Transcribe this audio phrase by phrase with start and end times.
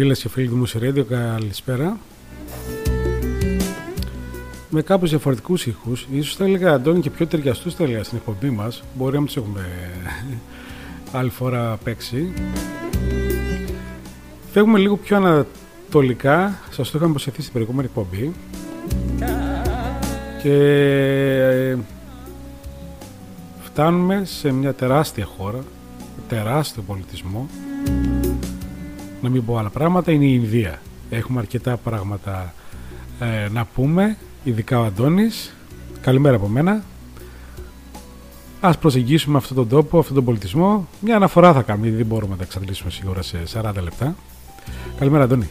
[0.00, 1.98] Φίλες και φίλοι του Μουσιρέντιο, καλησπέρα.
[4.68, 8.50] Με κάπως διαφορετικούς ήχους, ίσως θα έλεγα Αντώνη και πιο ταιριαστούς θα έλεγα στην εκπομπή
[8.50, 8.82] μας.
[8.94, 9.68] Μπορεί να μην τους έχουμε
[11.12, 12.32] άλλη φορά παίξει.
[14.52, 18.32] Φεύγουμε λίγο πιο ανατολικά, σας το είχαμε προσεχθεί στην προηγούμενη εκπομπή.
[20.42, 20.54] Και
[21.72, 21.76] ε,
[23.62, 25.60] φτάνουμε σε μια τεράστια χώρα,
[26.28, 27.48] τεράστιο πολιτισμό
[29.22, 30.80] να μην πω άλλα πράγματα, είναι η Ινδία.
[31.10, 32.54] Έχουμε αρκετά πράγματα
[33.20, 35.54] ε, να πούμε, ειδικά ο Αντώνης.
[36.00, 36.82] Καλημέρα από μένα.
[38.60, 40.88] Ας προσεγγίσουμε αυτόν τον τόπο, αυτόν τον πολιτισμό.
[41.00, 44.14] Μια αναφορά θα κάνουμε, δεν μπορούμε να τα εξαντλήσουμε σίγουρα σε 40 λεπτά.
[44.98, 45.50] Καλημέρα Αντώνη.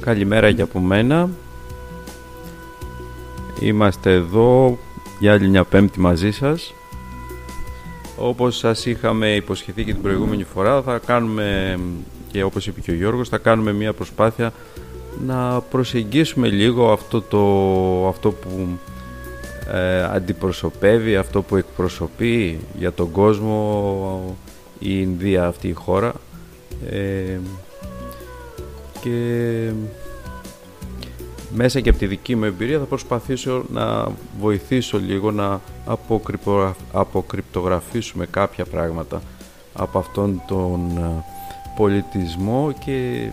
[0.00, 1.28] Καλημέρα και από μένα.
[3.60, 4.78] Είμαστε εδώ
[5.18, 6.74] για άλλη μια πέμπτη μαζί σας.
[8.16, 11.78] Όπως σας είχαμε υποσχεθεί και την προηγούμενη φορά, θα κάνουμε,
[12.32, 14.52] και όπως είπε και ο Γιώργος, θα κάνουμε μια προσπάθεια
[15.26, 18.78] να προσεγγίσουμε λίγο αυτό, το, αυτό που
[19.72, 24.36] ε, αντιπροσωπεύει, αυτό που εκπροσωπεί για τον κόσμο
[24.78, 26.12] η Ινδία αυτή η χώρα.
[26.90, 27.38] Ε,
[29.00, 29.70] και
[31.54, 34.08] μέσα και από τη δική μου εμπειρία θα προσπαθήσω να
[34.40, 35.60] βοηθήσω λίγο να
[36.92, 39.22] αποκρυπτογραφήσουμε κάποια πράγματα
[39.72, 41.24] από αυτόν τον ε,
[41.76, 43.30] πολιτισμό και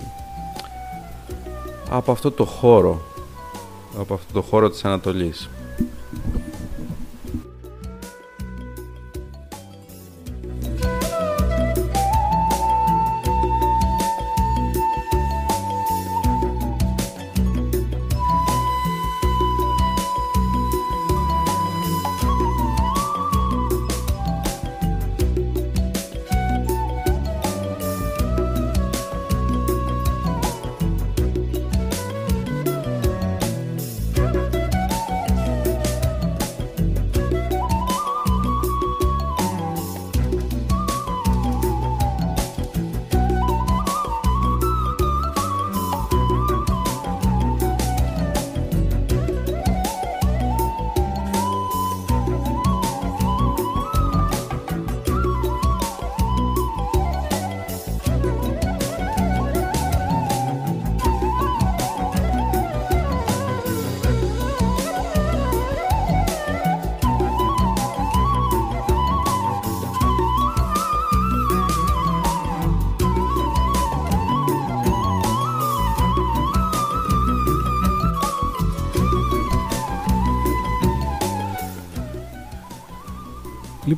[1.89, 3.01] από αυτό το χώρο
[3.99, 5.49] από αυτό το χώρο της Ανατολής.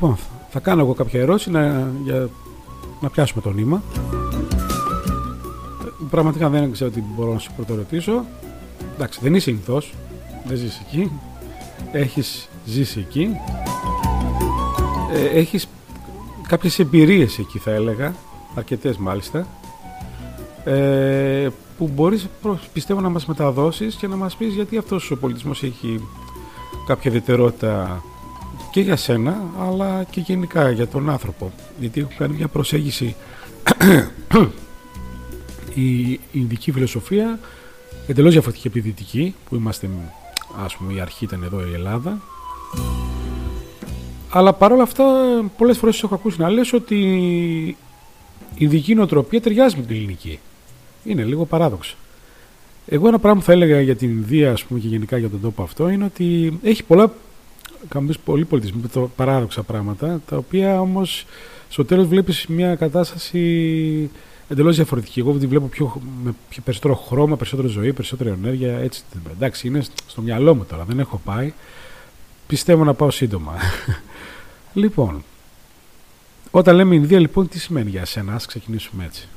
[0.01, 0.17] Λοιπόν,
[0.49, 2.29] θα κάνω εγώ κάποια ερώτηση να, για
[2.99, 3.83] να πιάσουμε το νήμα.
[6.09, 8.25] Πραγματικά δεν ξέρω τι μπορώ να σου πρωτορωτήσω.
[8.95, 9.93] Εντάξει, δεν είσαι Ινθός,
[10.45, 11.11] δεν ζεις εκεί.
[11.91, 13.29] Έχεις ζήσει εκεί.
[15.13, 15.67] Ε, έχεις
[16.47, 18.13] κάποιες εμπειρίες εκεί θα έλεγα,
[18.55, 19.47] αρκετές μάλιστα,
[20.63, 22.27] ε, που μπορείς
[22.73, 26.07] πιστεύω να μας μεταδώσεις και να μας πεις γιατί αυτός ο πολιτισμός έχει
[26.87, 28.03] κάποια ιδιαιτερότητα
[28.71, 31.51] και για σένα αλλά και γενικά για τον άνθρωπο.
[31.79, 33.15] Γιατί έχω κάνει μια προσέγγιση
[35.73, 37.39] η Ινδική φιλοσοφία
[38.07, 39.89] εντελώς διαφορετική από τη Δυτική που είμαστε
[40.63, 42.21] ας πούμε η αρχή ήταν εδώ η Ελλάδα.
[44.29, 45.03] Αλλά παρόλα αυτά
[45.57, 47.77] πολλές φορές έχω ακούσει να λες ότι η
[48.57, 50.39] Ινδική νοοτροπία ταιριάζει με την ελληνική.
[51.03, 51.95] Είναι λίγο παράδοξο.
[52.87, 55.41] Εγώ ένα πράγμα που θα έλεγα για την Ινδία ας πούμε, και γενικά για τον
[55.41, 57.11] τόπο αυτό είναι ότι έχει πολλά
[57.87, 61.25] κάνουμε πολύ πολιτισμό, παράδοξα πράγματα, τα οποία όμως
[61.69, 64.09] στο τέλος βλέπεις μια κατάσταση
[64.47, 65.19] εντελώς διαφορετική.
[65.19, 69.03] Εγώ τη βλέπω πιο, με πιο περισσότερο χρώμα, περισσότερη ζωή, περισσότερη ενέργεια, έτσι.
[69.31, 71.53] Εντάξει, είναι στο μυαλό μου τώρα, δεν έχω πάει.
[72.47, 73.53] Πιστεύω να πάω σύντομα.
[74.73, 75.23] λοιπόν,
[76.51, 79.27] όταν λέμε Ινδία, λοιπόν, τι σημαίνει για σένα, ας ξεκινήσουμε έτσι.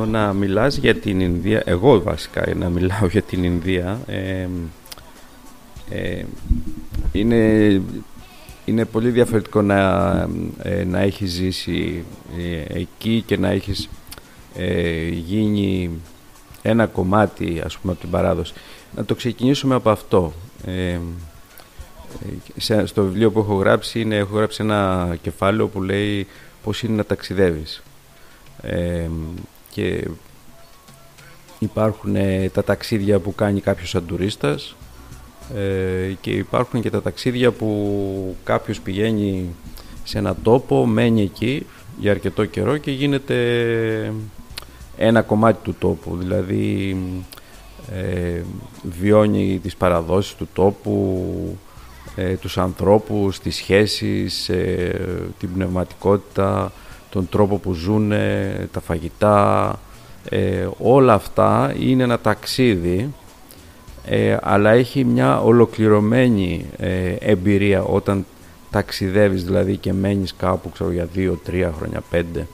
[0.00, 4.48] Το να μιλάς για την Ινδία, εγώ βασικά να μιλάω για την Ινδία, ε,
[5.90, 6.24] ε,
[7.12, 7.82] είναι,
[8.64, 9.78] είναι πολύ διαφορετικό να,
[10.62, 12.04] ε, να έχεις ζήσει
[12.38, 13.88] ε, εκεί και να έχεις
[15.10, 15.90] γίνει
[16.62, 18.52] ένα κομμάτι ας πούμε από την παράδοση.
[18.96, 20.32] Να το ξεκινήσουμε από αυτό.
[22.84, 26.26] στο βιβλίο που έχω γράψει είναι, έχω γράψει ένα κεφάλαιο που λέει
[26.62, 27.82] πώς είναι να ταξιδεύεις.
[29.70, 30.08] Και
[31.58, 32.16] υπάρχουν
[32.52, 34.76] τα ταξίδια που κάνει κάποιος σαν τουρίστας
[35.56, 39.54] ε, και υπάρχουν και τα ταξίδια που κάποιος πηγαίνει
[40.04, 41.66] σε ένα τόπο, μένει εκεί
[41.98, 43.36] για αρκετό καιρό και γίνεται
[44.96, 46.96] ένα κομμάτι του τόπου, δηλαδή
[47.92, 48.42] ε,
[48.82, 51.58] βιώνει τις παραδόσεις του τόπου,
[52.16, 55.00] ε, τους ανθρώπους, τις σχέσεις, ε,
[55.38, 56.72] την πνευματικότητα,
[57.10, 58.12] τον τρόπο που ζουν,
[58.72, 59.78] τα φαγητά,
[60.78, 63.12] όλα αυτά είναι ένα ταξίδι
[64.04, 68.26] ε, αλλά έχει μια ολοκληρωμένη ε, εμπειρία όταν
[68.70, 72.46] ταξιδεύεις δηλαδή και μένεις κάπου ξέρω, για δύο, τρία χρόνια, πέντε.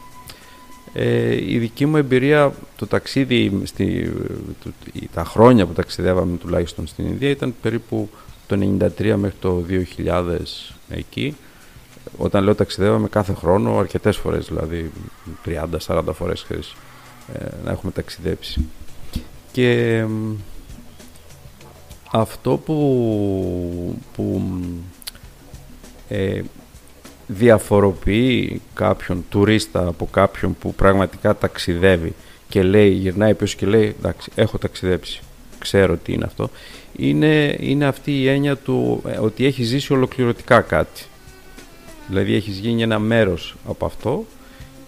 [0.92, 4.12] Ε, η δική μου εμπειρία, το ταξίδι, στη,
[4.64, 4.70] το,
[5.14, 8.08] τα χρόνια που ταξιδεύαμε τουλάχιστον στην Ινδία ήταν περίπου
[8.46, 9.64] το 1993 μέχρι το
[10.06, 10.38] 2000
[10.88, 11.36] εκεί.
[12.18, 14.92] Όταν λέω ταξιδεύαμε κάθε χρόνο, αρκετές φορές δηλαδή,
[15.86, 16.46] 30-40 φορές
[17.32, 18.64] ε, να έχουμε ταξιδέψει.
[19.52, 20.04] Και
[22.12, 24.42] αυτό που, που
[26.08, 26.40] ε,
[27.26, 32.14] διαφοροποιεί κάποιον τουρίστα από κάποιον που πραγματικά ταξιδεύει
[32.48, 35.20] και λέει, γυρνάει πίσω και λέει εντάξει έχω ταξιδέψει,
[35.58, 36.50] ξέρω τι είναι αυτό
[36.96, 41.02] είναι, είναι αυτή η έννοια του ε, ότι έχει ζήσει ολοκληρωτικά κάτι
[42.08, 44.24] δηλαδή έχεις γίνει ένα μέρος από αυτό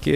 [0.01, 0.15] και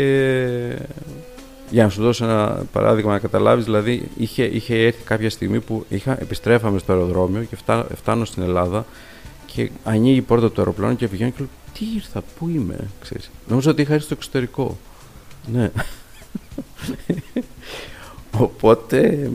[1.70, 5.84] για να σου δώσω ένα παράδειγμα να καταλάβεις, δηλαδή είχε, είχε έρθει κάποια στιγμή που
[5.88, 8.86] είχα, επιστρέφαμε στο αεροδρόμιο και φτά, φτάνω στην Ελλάδα
[9.46, 13.30] και ανοίγει η πόρτα του αεροπλάνου και βγαίνω και λέω τι ήρθα, πού είμαι, ξέρεις.
[13.48, 14.76] Νομίζω ότι είχα έρθει στο εξωτερικό.
[15.52, 15.70] Ναι.
[18.46, 19.30] Οπότε,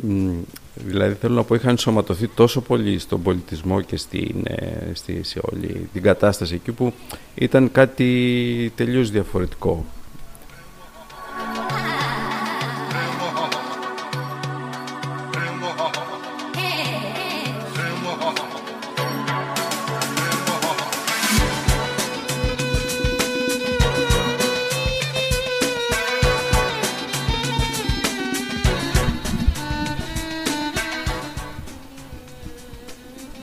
[0.86, 5.40] δηλαδή θέλω να πω, είχα ενσωματωθεί τόσο πολύ στον πολιτισμό και στην, ε, στη, σε
[5.52, 6.94] όλη την κατάσταση εκεί που
[7.36, 9.86] ήταν κάτι τελείως διαφορετικό.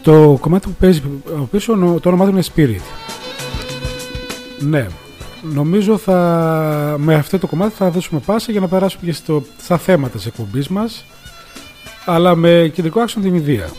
[0.04, 1.02] Το κομμάτι που παίζει
[1.50, 2.82] πίσω, το όνομά του είναι Spirit.
[4.58, 4.86] Ναι.
[5.42, 9.78] Νομίζω θα, με αυτό το κομμάτι θα δώσουμε πάσα για να περάσουμε και στο, στα
[9.78, 11.04] θέματα της εκπομπής μας
[12.04, 13.70] αλλά με κεντρικό άξονα την Ινδία.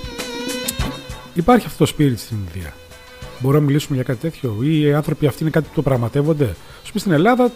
[1.34, 2.74] Υπάρχει αυτό το spirit στην Ινδία.
[3.39, 6.46] Μπορούμε να μιλήσουμε για κάτι τέτοιο; Ή οι άνθρωποι αυτοί είναι κάτι που το πραγματεύονται;
[6.46, 7.51] Α πούμε στην Ελλάδα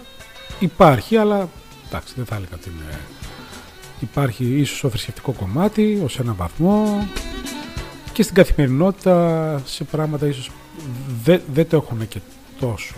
[0.59, 1.49] υπάρχει, αλλά
[1.87, 2.99] εντάξει δεν θα έλεγα ότι είναι...
[3.99, 7.07] Υπάρχει ίσως ο θρησκευτικό κομμάτι ως ένα βαθμό
[8.19, 10.51] και στην καθημερινότητα σε πράγματα ίσως
[11.23, 12.19] δεν, δεν το έχουν και
[12.59, 12.95] τόσο.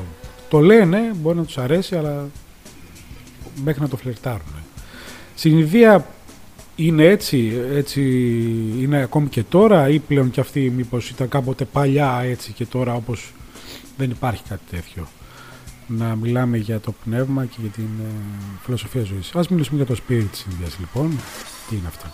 [0.50, 2.30] Το λένε, μπορεί να τους αρέσει, αλλά
[3.64, 4.54] μέχρι να το φλερτάρουν.
[5.36, 6.08] Στην Ινδία
[6.76, 8.02] είναι έτσι, έτσι
[8.80, 12.94] είναι ακόμη και τώρα ή πλέον και αυτή μήπως ήταν κάποτε παλιά έτσι και τώρα
[12.94, 13.34] όπως
[13.98, 15.08] δεν υπάρχει κάτι τέτοιο.
[15.88, 18.10] Να μιλάμε για το πνεύμα και για την ε,
[18.64, 19.32] φιλοσοφία ζωής.
[19.36, 21.20] Ας μιλήσουμε για το spirit της Ινδίας λοιπόν.
[21.70, 22.08] Τι είναι αυτό;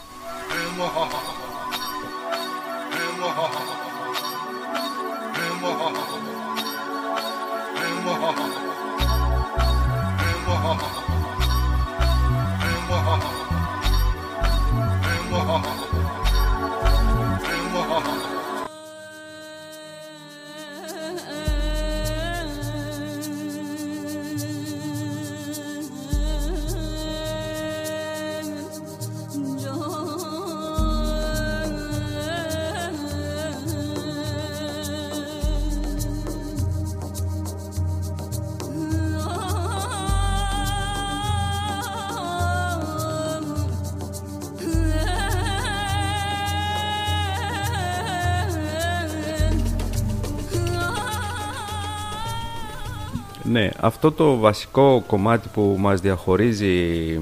[53.87, 57.19] Αυτό το βασικό κομμάτι που μας διαχωρίζει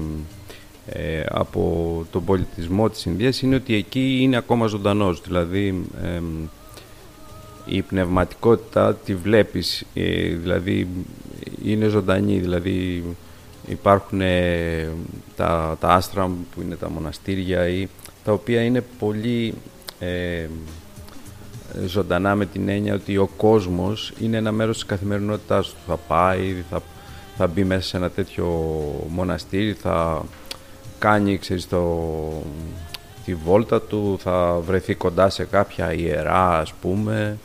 [0.86, 5.20] ε, από τον πολιτισμό της Ινδίας είναι ότι εκεί είναι ακόμα ζωντανός.
[5.20, 5.84] Δηλαδή
[7.66, 10.88] η πνευματικότητα τη βλέπεις, ε, δηλαδή
[11.64, 13.04] είναι ζωντανή, δηλαδή
[13.68, 14.88] υπάρχουν ε,
[15.36, 17.88] τα, τα άστρα που είναι τα μοναστήρια ή
[18.24, 19.54] τα οποία είναι πολύ
[19.98, 20.46] ε,
[21.86, 25.76] ζωντανά με την έννοια ότι ο κόσμος είναι ένα μέρος της καθημερινότητάς του.
[25.86, 26.82] Θα πάει, θα,
[27.36, 28.46] θα μπει μέσα σε ένα τέτοιο
[29.08, 30.24] μοναστήρι, θα
[30.98, 32.12] κάνει ξέρεις, το,
[33.24, 37.38] τη βόλτα του, θα βρεθεί κοντά σε κάποια ιερά ας πούμε,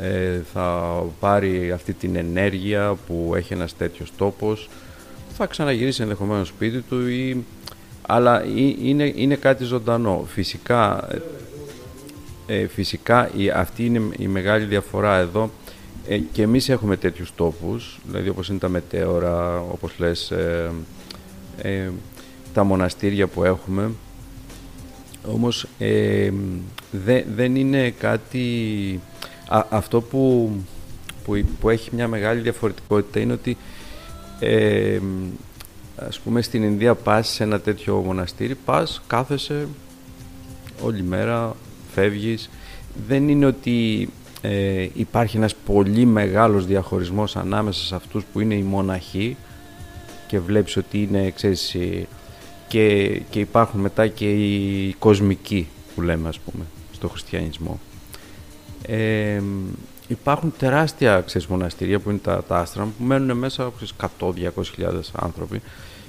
[0.00, 4.68] ε, θα πάρει αυτή την ενέργεια που έχει ένας τέτοιος τόπος,
[5.36, 7.44] θα ξαναγυρίσει ενδεχομένως σπίτι του ή
[8.12, 8.44] αλλά
[8.82, 10.24] είναι, είναι κάτι ζωντανό.
[10.26, 11.08] Φυσικά,
[12.50, 15.50] ε, φυσικά η, αυτή είναι η μεγάλη διαφορά εδώ.
[16.08, 20.70] Ε, και εμείς έχουμε τέτοιους τόπους, δηλαδή όπως είναι τα μετέωρα, όπως λες, ε,
[21.62, 21.90] ε,
[22.54, 23.90] τα μοναστήρια που έχουμε,
[25.26, 25.66] όμως
[27.34, 29.00] δεν είναι κάτι...
[29.68, 30.52] αυτό που,
[31.24, 33.56] που, που, έχει μια μεγάλη διαφορετικότητα είναι ότι
[35.96, 39.66] ας πούμε στην Ινδία πας σε ένα τέτοιο μοναστήρι, πας, κάθεσαι
[40.82, 41.56] όλη μέρα,
[42.00, 42.50] φεύγεις.
[43.06, 44.08] Δεν είναι ότι
[44.40, 49.36] ε, υπάρχει ένας πολύ μεγάλος διαχωρισμός ανάμεσα σε αυτούς που είναι οι μοναχοί
[50.26, 51.76] και βλέπεις ότι είναι, ξέρεις,
[52.68, 57.80] και, και υπάρχουν μετά και οι κοσμικοί που λέμε ας πούμε στο χριστιανισμό.
[58.86, 59.42] Ε,
[60.08, 63.72] υπάρχουν τεράστια ξέρεις, μοναστήρια που είναι τα, τα άστρα που μένουν μέσα
[64.20, 64.32] 100-200
[65.12, 65.60] άνθρωποι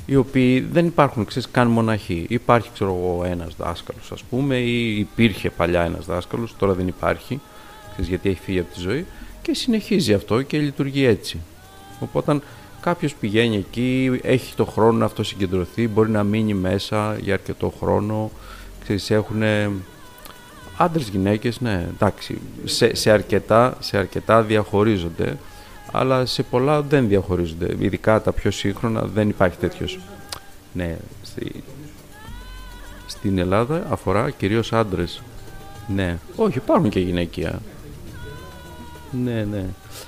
[0.06, 2.26] οι οποίοι δεν υπάρχουν ξέρεις, καν μοναχοί.
[2.30, 7.40] Υπάρχει ξέρω εγώ ένας δάσκαλος ας πούμε ή υπήρχε παλιά ένας δάσκαλος, τώρα δεν υπάρχει
[7.92, 9.06] ξέρεις, γιατί έχει φύγει από τη ζωή
[9.42, 11.40] και συνεχίζει αυτό και λειτουργεί έτσι.
[12.00, 12.40] Οπότε
[12.82, 17.74] κάποιος πηγαίνει εκεί, έχει το χρόνο να αυτό συγκεντρωθεί, μπορεί να μείνει μέσα για αρκετό
[17.80, 18.32] χρόνο.
[18.84, 19.44] Ξέρεις, έχουν
[20.78, 25.38] άντρες, γυναίκες, ναι, εντάξει, σε, σε, αρκετά, σε αρκετά διαχωρίζονται
[25.92, 27.76] αλλά σε πολλά δεν διαχωρίζονται.
[27.80, 30.00] Ειδικά τα πιο σύγχρονα δεν υπάρχει τέτοιος.
[30.74, 31.64] Ναι, στη...
[33.06, 35.22] στην Ελλάδα αφορά κυρίως άντρες.
[35.88, 37.62] Ναι, όχι υπάρχουν και γυναικεία.
[39.24, 39.66] Ναι, ναι.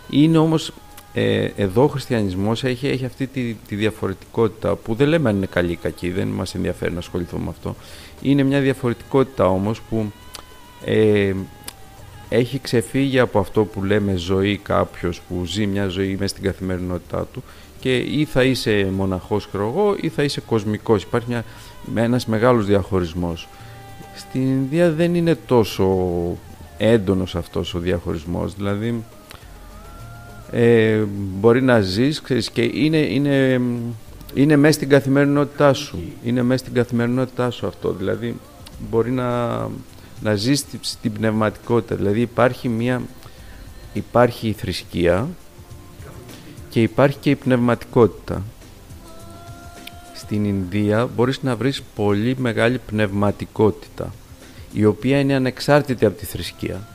[0.10, 0.74] Είναι όμως
[1.14, 5.46] ε, εδώ ο χριστιανισμός έχει, έχει αυτή τη, τη διαφορετικότητα που δεν λέμε αν είναι
[5.46, 7.76] καλή ή κακή, δεν μας ενδιαφέρει να ασχοληθούμε με αυτό.
[8.22, 10.12] Είναι μια διαφορετικότητα όμως που
[10.86, 11.34] ε,
[12.36, 17.28] έχει ξεφύγει από αυτό που λέμε ζωή κάποιος που ζει μια ζωή μέσα στην καθημερινότητά
[17.34, 17.44] του
[17.80, 21.04] και ή θα είσαι μοναχός εγώ ή θα είσαι κοσμικός.
[21.04, 21.44] Υπάρχει μια,
[21.96, 23.48] ένας μεγάλος διαχωρισμός.
[24.16, 25.88] Στην Ινδία δεν είναι τόσο
[26.78, 29.04] έντονος αυτός ο διαχωρισμός, δηλαδή
[30.52, 31.02] ε,
[31.40, 33.62] μπορεί να ζεις ξέρεις, και είναι, είναι,
[34.34, 36.00] είναι μέσα στην καθημερινότητά σου.
[36.24, 38.36] Είναι μέσα στην καθημερινότητά σου αυτό, δηλαδή
[38.90, 39.60] μπορεί να
[40.24, 41.96] να ζεις στην πνευματικότητα.
[41.96, 43.02] Δηλαδή υπάρχει μια
[43.94, 45.30] υπάρχει η θρησκεία
[46.70, 48.44] και υπάρχει και η πνευματικότητα.
[50.14, 54.14] Στην Ινδία μπορείς να βρεις πολύ μεγάλη πνευματικότητα
[54.74, 56.88] η οποία είναι ανεξάρτητη από τη θρησκεία.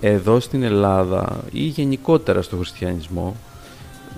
[0.00, 3.36] Εδώ στην Ελλάδα ή γενικότερα στο χριστιανισμό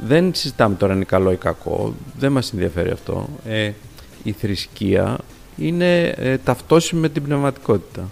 [0.07, 3.29] δεν συζητάμε τώρα είναι καλό ή κακό, δεν μας ενδιαφέρει αυτό.
[3.47, 3.73] Ε,
[4.23, 5.19] η θρησκεία
[5.57, 8.09] είναι ε, ταυτόσιμη με την πνευματικότητα.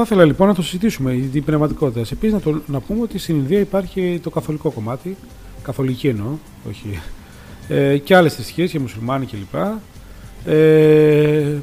[0.00, 2.00] Θα ήθελα λοιπόν να το συζητήσουμε, την πνευματικότητα.
[2.12, 5.16] Επίση, να, να πούμε ότι στην Ινδία υπάρχει το καθολικό κομμάτι,
[5.62, 6.26] καθολική εννοώ,
[6.68, 7.00] όχι.
[7.68, 9.54] Ε, και άλλες θρησκείες και μουσουλμάνοι κλπ.
[10.46, 11.56] Ε,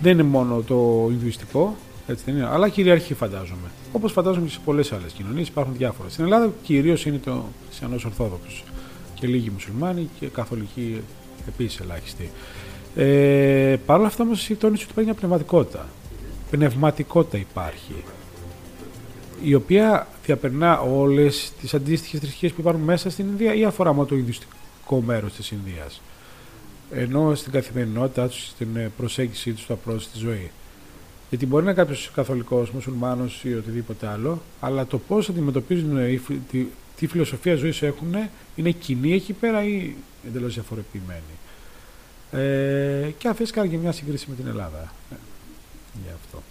[0.00, 1.76] δεν είναι μόνο το Ινδουιστικό,
[2.06, 3.68] έτσι δεν είναι, αλλά κυριαρχεί φαντάζομαι.
[3.92, 6.08] Όπως φαντάζομαι και σε πολλές άλλες κοινωνίες υπάρχουν διάφορα.
[6.08, 8.64] Στην Ελλάδα κυρίως είναι το Χριστιανό Ορθόδοξος
[9.14, 11.00] και λίγοι μουσουλμάνοι και καθολικοί
[11.48, 12.30] επίσης ελάχιστοι.
[12.96, 15.86] Ε, Παρ' όλα αυτά όμως τόνισε ότι υπάρχει μια πνευματικότητα
[16.50, 18.04] πνευματικότητα υπάρχει
[19.42, 24.06] η οποία διαπερνά όλες τις αντίστοιχες θρησκείες που υπάρχουν μέσα στην Ινδία ή αφορά μόνο
[24.06, 26.00] το ειδιστικό μέρος της Ινδίας
[26.90, 30.50] ενώ στην καθημερινότητά τους, στην προσέγγιση τους, στο απρόοδο στη ζωή.
[31.28, 35.98] Γιατί μπορεί να είναι κάποιος καθολικός, μουσουλμάνος ή οτιδήποτε άλλο, αλλά το πώς αντιμετωπίζουν
[36.50, 38.14] τη, τι φιλοσοφία ζωής έχουν
[38.56, 39.94] είναι κοινή εκεί πέρα ή
[40.26, 41.00] εντελώς διαφορετική.
[42.30, 44.92] Ε, και αν θες κάνει και μια σύγκριση με την Ελλάδα.
[45.94, 46.42] Ε, για αυτό.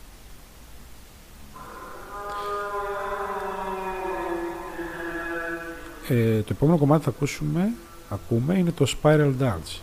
[6.10, 7.72] Ε, το επόμενο κομμάτι θα ακούσουμε,
[8.10, 9.80] ακούμε είναι το Spiral Dance.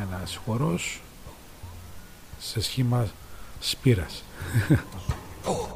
[0.00, 1.00] Ένας χορός
[2.38, 3.06] σε σχήμα
[3.60, 4.22] σπήρας.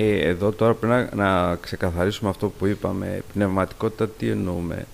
[0.00, 3.22] Ε, εδώ τώρα πρέπει να, ξεκαθαρίσουμε αυτό που είπαμε.
[3.32, 4.86] Πνευματικότητα τι εννοούμε;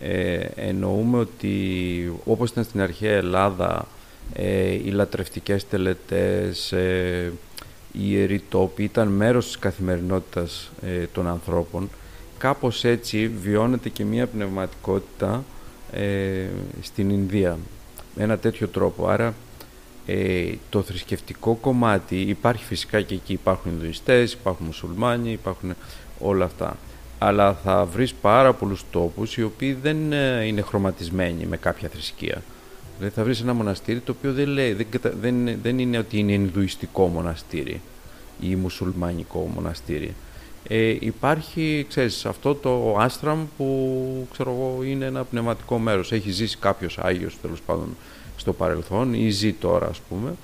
[0.00, 3.86] Ε, εννοούμε ότι όπως ήταν στην αρχαία Ελλάδα
[4.32, 7.32] ε, οι λατρευτικές τελετές, ε,
[7.92, 11.90] οι ιεροί τόποι ήταν μέρος της καθημερινότητας ε, των ανθρώπων.
[12.38, 15.44] Κάπως έτσι βιώνεται και μια πνευματικότητα
[15.92, 16.46] ε,
[16.80, 17.58] στην Ινδία
[18.14, 19.08] με ένα τέτοιο τρόπο.
[19.08, 19.34] Άρα
[20.06, 25.74] ε, το θρησκευτικό κομμάτι υπάρχει φυσικά και εκεί υπάρχουν Ινδουιστές, υπάρχουν Μουσουλμάνοι, υπάρχουν
[26.18, 26.76] όλα αυτά.
[27.18, 32.42] Αλλά θα βρεις πάρα πολλούς τόπους οι οποίοι δεν ε, είναι χρωματισμένοι με κάποια θρησκεία.
[32.98, 34.86] Δηλαδή θα βρεις ένα μοναστήρι το οποίο δεν, λέει, δεν,
[35.20, 37.80] δεν, δεν είναι ότι είναι Ινδουιστικό μοναστήρι
[38.40, 40.14] ή Μουσουλμανικό μοναστήρι.
[40.68, 46.12] Ε, υπάρχει, ξέρεις, αυτό το άστραμ που ξέρω εγώ, είναι ένα πνευματικό μέρος.
[46.12, 47.96] Έχει ζήσει κάποιος Άγιος τέλος πάντων
[48.46, 50.34] στο παρελθόν ή ζει τώρα ας πούμε.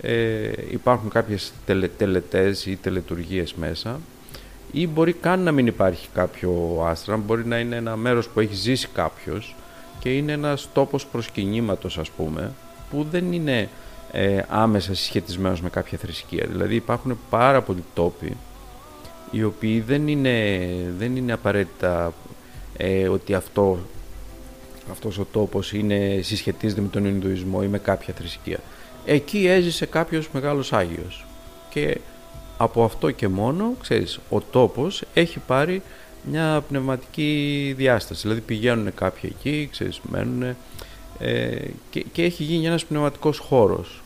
[0.00, 4.00] Ε, υπάρχουν κάποιες τελε, τελετές ή τελετουργίες μέσα
[4.72, 8.54] ή μπορεί καν να μην υπάρχει κάποιο άστρα, μπορεί να είναι ένα μέρος που έχει
[8.54, 9.54] ζήσει κάποιος
[9.98, 12.52] και είναι ένας τόπος προσκυνήματος ας πούμε
[12.90, 13.68] που δεν είναι
[14.12, 16.46] ε, άμεσα συσχετισμένος με κάποια θρησκεία.
[16.50, 18.36] Δηλαδή υπάρχουν πάρα πολλοί τόποι
[19.30, 20.58] οι οποίοι δεν είναι,
[20.98, 22.12] δεν είναι απαραίτητα
[22.76, 23.78] ε, ότι αυτό
[24.90, 28.58] αυτός ο τόπος είναι, συσχετίζεται με τον Ινδουισμό ή με κάποια θρησκεία.
[29.04, 31.26] Εκεί έζησε κάποιος μεγάλος Άγιος
[31.70, 32.00] και
[32.56, 35.82] από αυτό και μόνο, ξέρεις, ο τόπος έχει πάρει
[36.30, 38.22] μια πνευματική διάσταση.
[38.22, 40.56] Δηλαδή πηγαίνουν κάποιοι εκεί, ξέρεις, μένουν
[41.18, 41.58] ε,
[41.90, 44.02] και, και έχει γίνει ένας πνευματικός χώρος.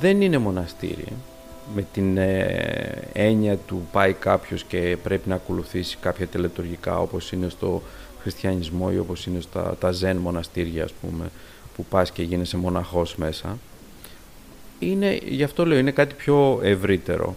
[0.00, 1.06] Δεν είναι μοναστήρι
[1.74, 7.48] με την ε, έννοια του πάει κάποιος και πρέπει να ακολουθήσει κάποια τελετουργικά όπως είναι
[7.48, 7.82] στο
[8.22, 11.30] χριστιανισμό ή όπως είναι στα, τα ζεν μοναστήρια ας πούμε
[11.76, 13.58] που πας και γίνεσαι μοναχός μέσα
[14.78, 17.36] είναι, γι' αυτό λέω, είναι κάτι πιο ευρύτερο.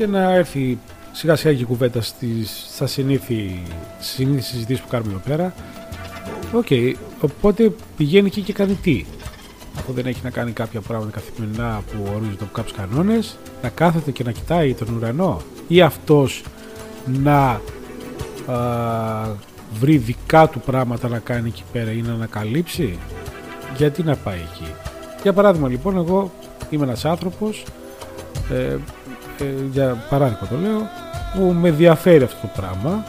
[0.00, 0.78] και να έρθει
[1.12, 3.62] σιγά σιγά και η κουβέντα στις, στα συνήθεις,
[3.98, 5.54] συνήθεις συζητήσεις που κάνουμε εδώ πέρα.
[6.52, 9.04] OK, okay, οπότε πηγαίνει εκεί και κάνει τι;
[9.78, 14.10] Αφού δεν έχει να κάνει κάποια πράγματα καθημερινά που ορίζονται από κάποιους κανόνες, να κάθεται
[14.10, 16.42] και να κοιτάει τον ουρανό, ή αυτός
[17.22, 17.60] να
[18.46, 19.34] α,
[19.72, 22.98] βρει δικά του πράγματα να κάνει εκεί πέρα ή να ανακαλύψει;
[23.76, 24.72] Γιατί να πάει εκεί;
[25.22, 26.32] Για παράδειγμα, λοιπόν, εγώ
[26.70, 27.64] είμαι ένας άνθρωπος
[28.50, 28.76] ε,
[29.44, 30.88] ε, για παράδειγμα το λέω,
[31.34, 33.04] που με ενδιαφέρει αυτό το πράγμα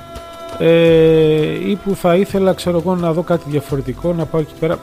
[0.59, 4.79] ε, ή που θα ήθελα ξέρω εγώ να δω κάτι διαφορετικό να πάω εκεί πέρα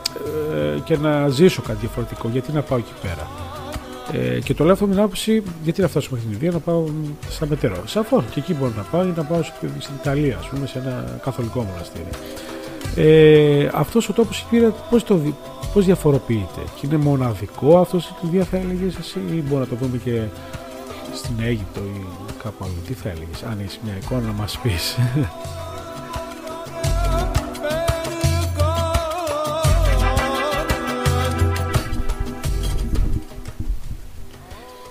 [0.77, 2.29] ε, και να ζήσω κάτι διαφορετικό.
[2.29, 3.27] Γιατί να πάω εκεί πέρα;
[4.13, 6.59] Ε, και το λέω αυτό με την άποψη γιατί να φτάσω μέχρι την Ινδία να
[6.59, 6.85] πάω
[7.31, 9.43] στα μετερό σαφώς και εκεί μπορώ να πάω ή να πάω
[9.79, 12.09] στην Ιταλία ας πούμε σε ένα καθολικό μοναστήρι.
[12.97, 15.21] Ε, αυτός ο τόπος η πώς, το,
[15.73, 19.77] πώς διαφοροποιείται; Και είναι μοναδικό αυτός η Ινδία θα έλεγες εσύ ή μπορεί να το
[19.81, 20.21] δούμε και
[21.19, 22.07] στην Αίγυπτο ή
[22.43, 22.83] κάπου αλλού.
[22.87, 24.97] Τι θα έλεγες, αν είσαι μια εικόνα να μας πεις.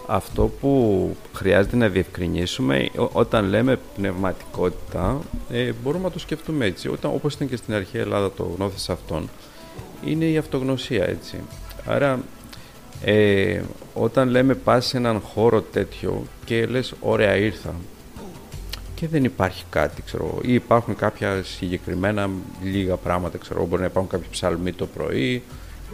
[0.10, 5.20] Αυτό που χρειάζεται να διευκρινίσουμε όταν λέμε πνευματικότητα
[5.52, 6.88] ε, μπορούμε να το σκεφτούμε έτσι.
[6.88, 9.30] Όταν, όπως ήταν και στην αρχαία Ελλάδα το γνώθες αυτόν
[10.06, 11.38] είναι η αυτογνωσία έτσι.
[11.86, 12.20] Άρα
[13.04, 13.62] ε,
[13.94, 17.74] όταν λέμε πας σε έναν χώρο τέτοιο και λες ωραία ήρθα
[18.96, 22.30] και δεν υπάρχει κάτι ξέρω ή υπάρχουν κάποια συγκεκριμένα
[22.64, 25.44] λίγα πράγματα ξέρω μπορεί να υπάρχουν κάποιοι ψαλμοί το πρωί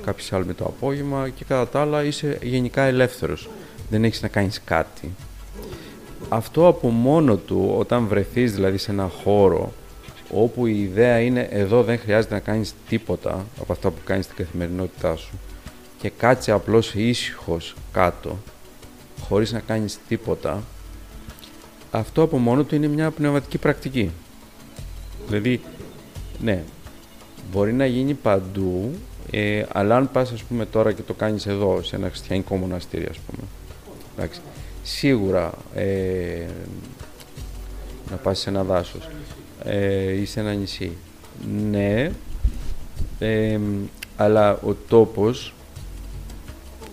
[0.05, 3.49] κάποιοι ψαλμοί το απόγευμα και κατά τα άλλα είσαι γενικά ελεύθερος.
[3.89, 5.11] Δεν έχεις να κάνεις κάτι.
[6.29, 9.73] Αυτό από μόνο του όταν βρεθείς δηλαδή σε έναν χώρο
[10.31, 14.37] όπου η ιδέα είναι εδώ δεν χρειάζεται να κάνεις τίποτα από αυτά που κάνεις στην
[14.37, 15.39] καθημερινότητά σου
[16.03, 18.37] και κάτσε απλώς ήσυχος κάτω,
[19.21, 20.63] χωρίς να κάνεις τίποτα,
[21.91, 24.11] αυτό από μόνο του είναι μια πνευματική πρακτική.
[25.27, 25.61] Δηλαδή,
[26.41, 26.63] ναι,
[27.51, 28.91] μπορεί να γίνει παντού,
[29.31, 33.07] ε, αλλά αν πας ας πούμε τώρα και το κάνεις εδώ, σε ένα χριστιανικό μοναστήρι
[33.09, 33.47] ας πούμε,
[34.17, 34.41] Εντάξει.
[34.83, 36.45] Σίγουρα ε,
[38.09, 39.09] να πας σε ένα δάσος
[39.63, 40.97] ε, ή σε ένα νησί.
[41.69, 42.11] Ναι,
[43.19, 43.59] ε,
[44.17, 45.53] αλλά ο τόπος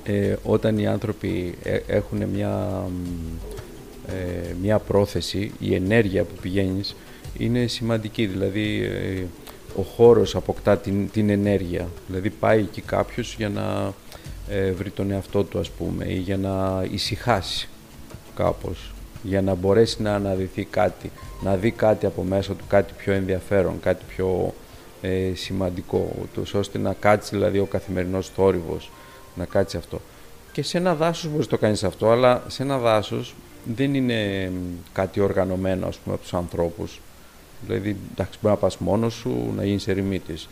[0.05, 2.85] ε, όταν οι άνθρωποι ε, έχουν μια,
[4.07, 6.97] ε, μια πρόθεση, η ενέργεια που πηγαίνεις
[7.39, 8.27] είναι σημαντική.
[8.27, 8.91] Δηλαδή
[9.77, 11.89] ο χώρος αποκτά την, την ενέργεια.
[12.07, 13.93] Δηλαδή πάει εκεί κάποιος για να
[14.77, 17.69] βρει τον εαυτό του ας πούμε ή για να ησυχάσει
[18.35, 21.11] κάπως για να μπορέσει να αναδυθεί κάτι,
[21.43, 24.55] να δει κάτι από μέσα του, κάτι πιο ενδιαφέρον, κάτι πιο
[25.01, 28.91] ε, σημαντικό, ούτως ώστε να κάτσει δηλαδή ο καθημερινός θόρυβος,
[29.41, 30.01] να κάτσει αυτό.
[30.53, 33.35] Και σε ένα δάσος μπορείς να το κάνεις αυτό, αλλά σε ένα δάσος
[33.75, 34.53] δεν είναι
[34.93, 37.01] κάτι οργανωμένο ας πούμε από τους ανθρώπους.
[37.67, 40.49] Δηλαδή, εντάξει, μπορεί να πας μόνος σου, να γίνεις ερημίτης.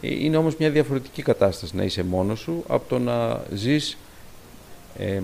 [0.00, 3.98] Ε, είναι όμως μια διαφορετική κατάσταση να είσαι μόνος σου από το να ζεις
[4.98, 5.20] ε,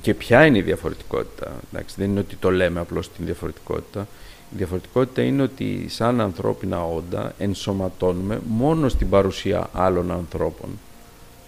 [0.00, 1.52] και ποια είναι η διαφορετικότητα.
[1.72, 4.06] Εντάξει, δεν είναι ότι το λέμε απλώς την διαφορετικότητα.
[4.52, 10.78] Η διαφορετικότητα είναι ότι σαν ανθρώπινα όντα ενσωματώνουμε μόνο στην παρουσία άλλων ανθρώπων.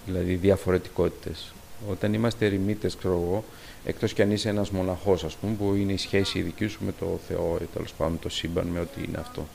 [0.05, 1.53] Δηλαδή διαφορετικότητες.
[1.89, 3.43] Όταν είμαστε ερημίτες, ξέρω εγώ,
[3.85, 6.79] εκτός κι αν είσαι ένας μοναχός, ας πούμε, που είναι η σχέση η δική σου
[6.85, 9.47] με το Θεό, ή τέλος πάντων με το σύμπαν, με ό,τι είναι αυτό.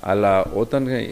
[0.00, 1.08] Αλλά όταν ε,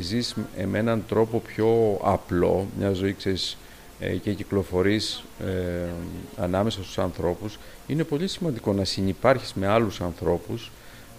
[0.00, 0.34] ζεις
[0.66, 3.56] με έναν τρόπο πιο απλό, μια ζωή, ξέρεις,
[4.00, 5.88] ε, και κυκλοφορείς ε,
[6.36, 10.70] ανάμεσα στους ανθρώπους, είναι πολύ σημαντικό να συνυπάρχεις με άλλους ανθρώπους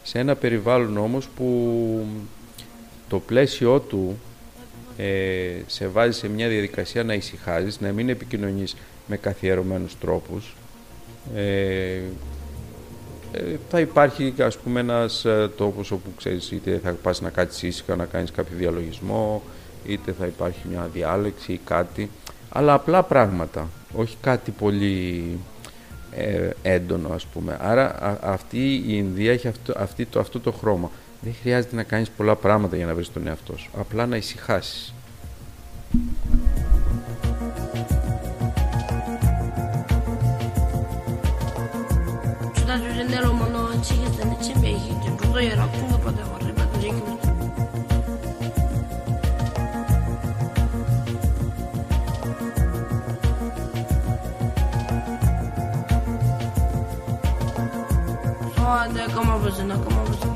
[0.04, 2.06] σε ένα περιβάλλον όμως που
[3.10, 4.18] το πλαίσιο του
[4.98, 8.76] ε, σε βάζεις σε μια διαδικασία να ησυχάζεις, να μην επικοινωνείς
[9.08, 10.56] με καθιερωμένους τρόπους.
[11.36, 12.00] Ε,
[13.70, 15.26] θα υπάρχει ας πούμε ένας
[15.58, 19.44] τόπος όπου ξέρεις είτε θα πας να κάτσεις ήσυχα να κάνεις κάποιο διαλογισμό
[19.86, 22.10] είτε θα υπάρχει μια διάλεξη ή κάτι
[22.50, 25.24] αλλά απλά πράγματα, όχι κάτι πολύ
[26.12, 27.58] ε, έντονο ας πούμε.
[27.62, 30.92] Άρα αυτή η Ινδία έχει αυτό, αυτή, το, αυτό το χρώμα.
[31.28, 33.70] Δεν χρειάζεται να κάνεις πολλά πράγματα για να βρεις τον εαυτό σου.
[33.78, 34.94] Απλά να ησυχάσεις.
[58.88, 60.27] ande kama bazina kama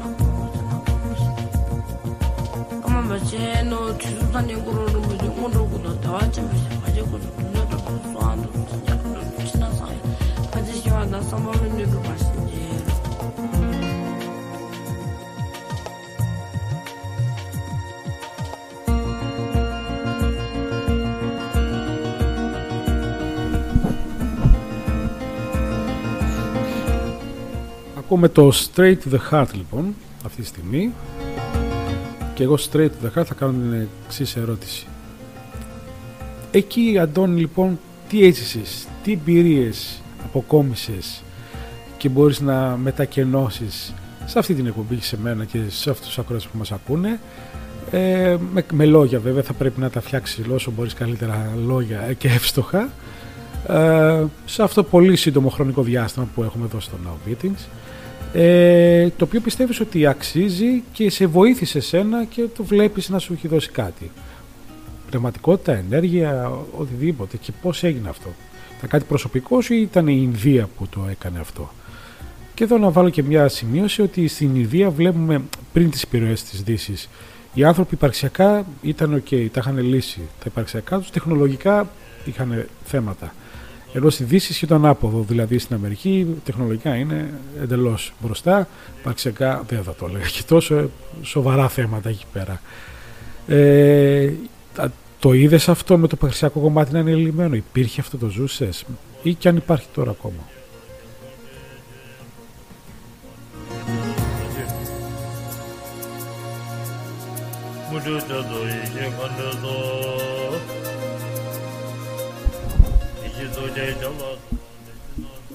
[27.97, 29.95] Ακόμα το Straight to the Heart λοιπόν
[30.25, 30.93] αυτή τη στιγμή
[32.41, 34.87] και εγώ Straight to the Heart θα κάνω την εξής ερώτηση.
[36.51, 41.23] Εκεί Αντώνη λοιπόν τι έζησες, τι εμπειρίες αποκόμισες
[41.97, 43.93] και μπορείς να μετακενώσεις
[44.25, 47.19] σε αυτή την εκπομπή σε μένα και σε αυτούς τους ακρόες που μας ακούνε;
[47.91, 52.27] Ε, με, με, λόγια βέβαια θα πρέπει να τα φτιάξεις όσο μπορείς καλύτερα λόγια και
[52.27, 52.89] εύστοχα
[53.67, 57.67] ε, σε αυτό το πολύ σύντομο χρονικό διάστημα που έχουμε εδώ στο Now Beatings
[58.33, 63.33] ε, το οποίο πιστεύεις ότι αξίζει και σε βοήθησε σένα και το βλέπεις να σου
[63.33, 64.11] έχει δώσει κάτι.
[65.09, 67.37] Πνευματικότητα, ενέργεια, οτιδήποτε.
[67.37, 68.29] Και πώς έγινε αυτό.
[68.77, 71.71] Ήταν κάτι προσωπικό ή ήταν η Ινδία που το έκανε αυτό;
[72.53, 75.41] Και εδώ να βάλω και μια σημείωση ότι στην Ινδία βλέπουμε
[75.73, 77.09] πριν τις επιρροές της δύσης.
[77.53, 80.21] Οι άνθρωποι υπαρξιακά ήταν ok, τα είχαν λύσει.
[80.39, 81.89] Τα υπαρξιακά τους τεχνολογικά
[82.25, 83.33] είχαν θέματα.
[83.93, 88.67] Ενώ στη Δύση ήταν άποδο, δηλαδή στην Αμερική τεχνολογικά είναι εντελώς μπροστά.
[89.03, 90.89] Παρξιακά δεν θα το έλεγα και τόσο
[91.21, 92.61] σοβαρά θέματα εκεί πέρα.
[93.47, 94.33] Ε,
[95.19, 98.85] το είδες αυτό με το παρξιακό κομμάτι να είναι λυμμένο, υπήρχε αυτό το ζούσες;
[99.23, 100.49] Ή και αν υπάρχει τώρα ακόμα;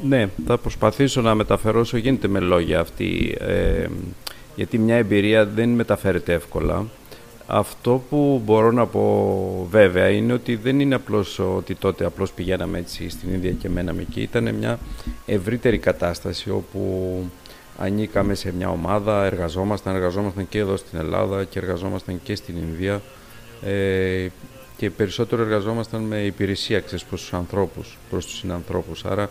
[0.03, 3.87] Ναι, θα προσπαθήσω να μεταφερώ όσο γίνεται με λόγια αυτή, ε,
[4.57, 6.87] γιατί μια εμπειρία δεν μεταφέρεται εύκολα.
[7.47, 12.79] Αυτό που μπορώ να πω βέβαια είναι ότι δεν είναι απλώς ότι τότε απλώς πηγαίναμε
[12.79, 14.21] έτσι στην Ινδία και μέναμε εκεί.
[14.21, 14.79] Ήταν μια
[15.27, 17.23] ευρύτερη κατάσταση όπου
[17.79, 23.03] ανήκαμε σε μια ομάδα, εργαζόμασταν, εργαζόμασταν και εδώ στην Ελλάδα και εργαζόμασταν και στην Ινδία.
[23.63, 24.27] Ε,
[24.77, 29.05] και περισσότερο εργαζόμασταν με υπηρεσία ξέρεις, προς τους ανθρώπους, προς τους συνανθρώπους.
[29.05, 29.31] Άρα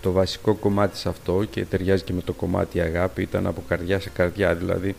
[0.00, 4.00] το βασικό κομμάτι σε αυτό και ταιριάζει και με το κομμάτι αγάπη ήταν από καρδιά
[4.00, 4.54] σε καρδιά.
[4.54, 4.94] Δηλαδή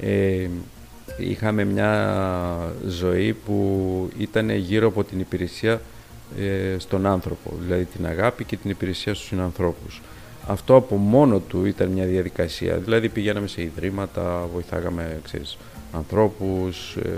[0.00, 0.48] ε,
[1.18, 5.80] είχαμε μια ζωή που ήταν γύρω από την υπηρεσία
[6.38, 7.52] ε, στον άνθρωπο.
[7.60, 10.02] Δηλαδή την αγάπη και την υπηρεσία στους συνανθρώπους.
[10.46, 12.76] Αυτό από μόνο του ήταν μια διαδικασία.
[12.76, 15.58] Δηλαδή πηγαίναμε σε ιδρύματα βοηθάγαμε ξέρεις,
[15.92, 17.10] ανθρώπους ε,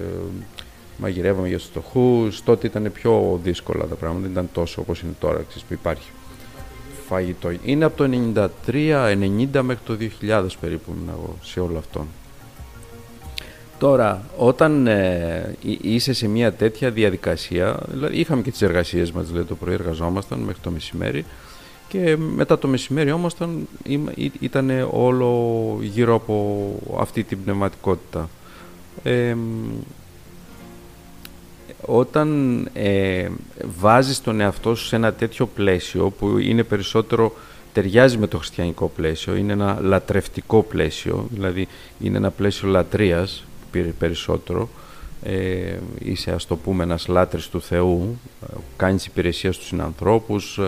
[1.02, 5.44] μαγειρεύαμε για στους τότε ήταν πιο δύσκολα τα πράγματα δεν ήταν τόσο όπως είναι τώρα
[5.48, 6.10] ξέρεις, που υπάρχει
[7.08, 7.50] φαγητό.
[7.64, 8.10] Είναι από το
[8.66, 9.96] 93-90 μέχρι το
[10.28, 12.06] 2000 περίπου εγώ σε όλο αυτό.
[13.78, 19.46] Τώρα, όταν ε, είσαι σε μια τέτοια διαδικασία, δηλαδή είχαμε και τις εργασίες μας, δηλαδή
[19.46, 21.24] το πρωί εργαζόμασταν μέχρι το μεσημέρι
[21.88, 23.68] και μετά το μεσημέρι όμως ήταν,
[24.40, 28.28] ήταν όλο γύρω από αυτή την πνευματικότητα.
[29.02, 29.36] Ε,
[31.86, 33.28] όταν ε,
[33.78, 37.34] βάζεις τον εαυτό σου σε ένα τέτοιο πλαίσιο που είναι περισσότερο
[37.72, 41.68] ταιριάζει με το χριστιανικό πλαίσιο, είναι ένα λατρευτικό πλαίσιο, δηλαδή
[42.00, 43.44] είναι ένα πλαίσιο λατρείας
[43.98, 44.68] περισσότερο,
[45.22, 48.18] ε, είσαι ας το πούμε ένας λάτρης του Θεού,
[48.76, 50.60] κάνεις υπηρεσία στους συνανθρώπους,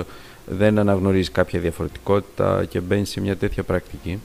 [0.47, 4.19] δεν αναγνωρίζεις κάποια διαφορετικότητα και μπαίνεις σε μια τέτοια πρακτική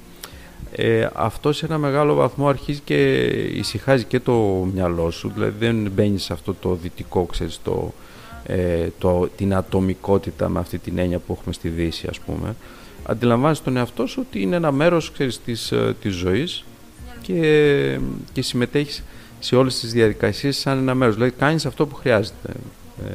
[0.72, 5.91] ε, αυτό σε ένα μεγάλο βαθμό αρχίζει και ησυχάζει και το μυαλό σου, δηλαδή δεν
[5.91, 7.93] μπαίνεις σε αυτό το δυτικό, ξέρεις, το,
[8.45, 12.56] ε, το, την ατομικότητα με αυτή την έννοια που έχουμε στη Δύση, ας πούμε.
[13.04, 16.65] Αντιλαμβάνεσαι τον εαυτό σου ότι είναι ένα μέρος, ξέρεις, της, ε, της ζωής
[17.22, 18.00] και,
[18.34, 19.04] και συμμετέχεις
[19.39, 22.50] σε όλες τις διαδικασίες σαν ένα μέρος, δηλαδή κάνεις αυτό που χρειάζεται
[23.06, 23.12] ε,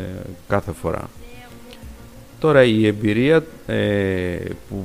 [0.48, 1.08] κάθε φορά.
[2.38, 4.36] Τώρα η εμπειρία ε,
[4.68, 4.84] που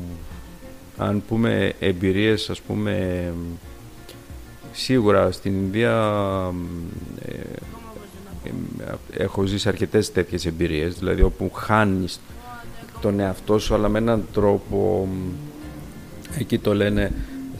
[1.00, 3.34] αν πούμε εμπειρίες ας πούμε
[4.72, 5.94] σίγουρα στην Ινδία
[7.22, 7.32] ε,
[8.44, 12.20] ε, έχω ζήσει αρκετές τέτοιες εμπειρίες δηλαδή όπου χάνεις
[13.02, 15.08] τον εαυτό σου αλλά με έναν τρόπο
[16.38, 17.12] εκεί το λένε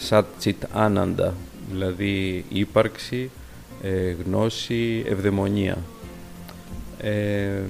[0.10, 1.32] Satchit Ananda
[1.70, 3.30] δηλαδή ύπαρξη,
[3.82, 5.78] ε, γνώση, ευδαιμονία.
[6.98, 7.62] Ε,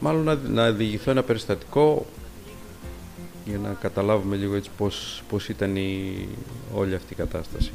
[0.00, 2.06] μάλλον να, να διηγηθώ ένα περιστατικό
[3.44, 6.28] για να καταλάβουμε λίγο έτσι πώς, πώς ήταν η,
[6.74, 7.72] όλη αυτή η κατάσταση.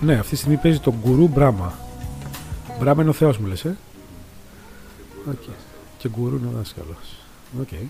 [0.00, 1.74] Ναι, αυτή τη στιγμή παίζει τον γκουρού Μπράμα.
[2.80, 3.76] Μπράμα είναι ο Θεός μου, λες, ε;
[5.30, 5.54] Okay.
[5.98, 7.16] Και γκουρού είναι ο δάσκαλος.
[7.62, 7.86] Okay.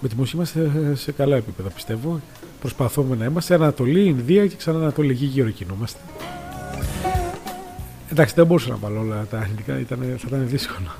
[0.00, 2.20] Με τη μουσική είμαστε σε καλά επίπεδα, πιστεύω.
[2.60, 5.10] Προσπαθούμε να είμαστε Ανατολή, Ινδία και ξανά Ανατολή.
[5.10, 6.00] Εκεί γύρω κινούμαστε.
[8.12, 10.90] Εντάξει, δεν μπορούσα να βάλω όλα τα ελληνικά, ήταν, θα ήταν δύσκολο.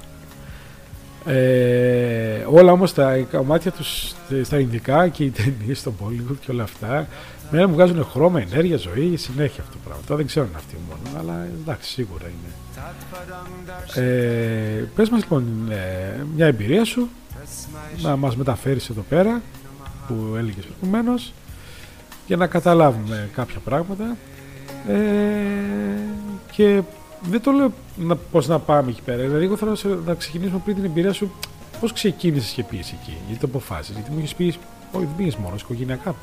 [1.24, 6.62] Ε, όλα όμως τα κομμάτια τους στα Ινδικά και οι ταινίες στο Bollywood και όλα
[6.62, 7.08] αυτά
[7.50, 10.02] Μένα μου βγάζουν χρώμα, ενέργεια, ζωή, συνέχεια αυτό το πράγμα.
[10.06, 12.52] Τώρα δεν ξέρω αν είναι αυτή μόνο, αλλά εντάξει, σίγουρα είναι.
[13.94, 17.08] Ε, πες μας λοιπόν ε, μια εμπειρία σου,
[18.02, 19.42] να μας μεταφέρεις εδώ πέρα,
[20.06, 21.32] που έλεγες προηγουμένως,
[22.26, 24.16] για να καταλάβουμε κάποια πράγματα.
[24.88, 24.94] Ε,
[26.50, 26.82] και
[27.22, 29.22] δεν το λέω να, πώς να πάμε εκεί πέρα.
[29.22, 31.32] Δηλαδή, εγώ θέλω να ξεκινήσουμε πριν την εμπειρία σου,
[31.80, 34.54] πώς ξεκίνησες και πήγες εκεί, γιατί το αποφάσισες, γιατί μου είχες πει,
[34.92, 36.14] όχι δεν πήγες μόνος, οικογενειακά.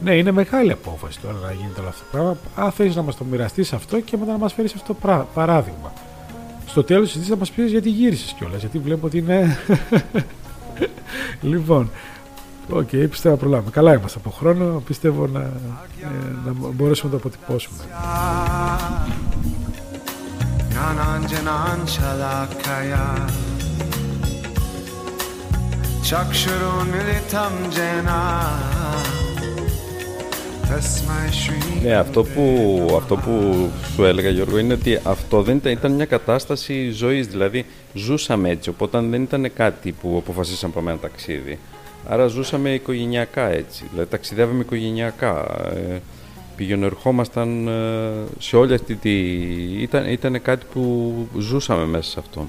[0.00, 2.36] Ναι, είναι μεγάλη απόφαση τώρα να γίνεται όλο αυτό το πράγμα.
[2.56, 5.92] Αν θέλεις να μας το μοιραστείς αυτό και μετά να μας φέρεις αυτό το παράδειγμα.
[6.66, 8.60] Στο τέλος της συζήτησης να μας πεις γιατί γύρισες κιόλας.
[8.60, 9.58] Γιατί βλέπω ότι είναι.
[11.52, 11.90] λοιπόν,
[12.70, 13.70] OK, okay, πιστεύω να προλάβουμε.
[13.70, 15.50] Καλά είμαστε από χρόνο, πιστεύω να, ε,
[16.44, 17.78] να μπορέσουμε να το αποτυπώσουμε.
[31.82, 33.54] Ναι, αυτό που, αυτό που
[33.94, 38.68] σου έλεγα Γιώργο είναι ότι αυτό δεν ήταν, ήταν μια κατάσταση ζωής, δηλαδή ζούσαμε έτσι,
[38.68, 41.58] οπότε δεν ήταν κάτι που αποφασίσαμε πάμε ένα ταξίδι.
[42.08, 45.46] Άρα ζούσαμε οικογενειακά έτσι, δηλαδή ταξιδεύαμε οικογενειακά.
[45.74, 46.00] Ε,
[46.84, 47.72] ερχόμασταν ε,
[48.38, 49.10] σε όλη αυτή τη...
[49.82, 52.48] Ήταν, ήταν κάτι που ζούσαμε μέσα σε αυτό.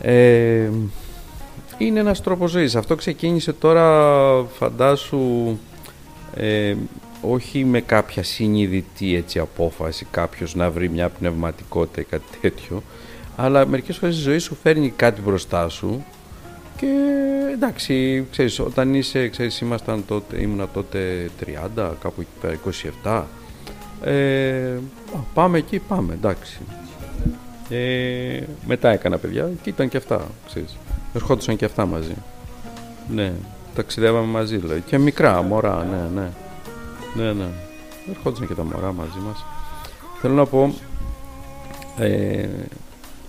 [0.00, 0.70] Ε,
[1.78, 2.76] είναι ένας τρόπος ζωής.
[2.76, 5.58] Αυτό ξεκίνησε τώρα, φαντάσου,
[6.36, 6.74] ε,
[7.20, 12.82] όχι με κάποια συνειδητή έτσι, απόφαση κάποιος να βρει μια πνευματικότητα ή κάτι τέτοιο,
[13.36, 16.04] αλλά μερικές φορές η ζωή σου φέρνει κάτι μπροστά σου
[16.76, 16.86] και
[17.52, 21.30] εντάξει, ξέρεις, όταν είσαι, ξέρεις, ήμασταν τότε, ήμουνα τότε
[21.76, 22.24] 30, κάπου
[23.02, 23.22] 27,
[24.04, 24.78] ε,
[25.34, 26.60] πάμε εκεί, πάμε, εντάξει.
[27.68, 30.76] Ε, μετά έκανα παιδιά και ήταν και αυτά, ξέρεις.
[31.14, 32.14] Ερχόντουσαν και αυτά μαζί.
[33.08, 33.32] Ναι,
[33.74, 34.80] ταξιδεύαμε μαζί δηλαδή.
[34.86, 36.28] Και μικρά μωρά, ναι, ναι.
[37.14, 37.46] Ναι, ναι.
[38.10, 39.44] Ερχόντουσαν και τα μωρά μαζί μας.
[40.20, 40.74] Θέλω να πω,
[41.98, 42.48] ε,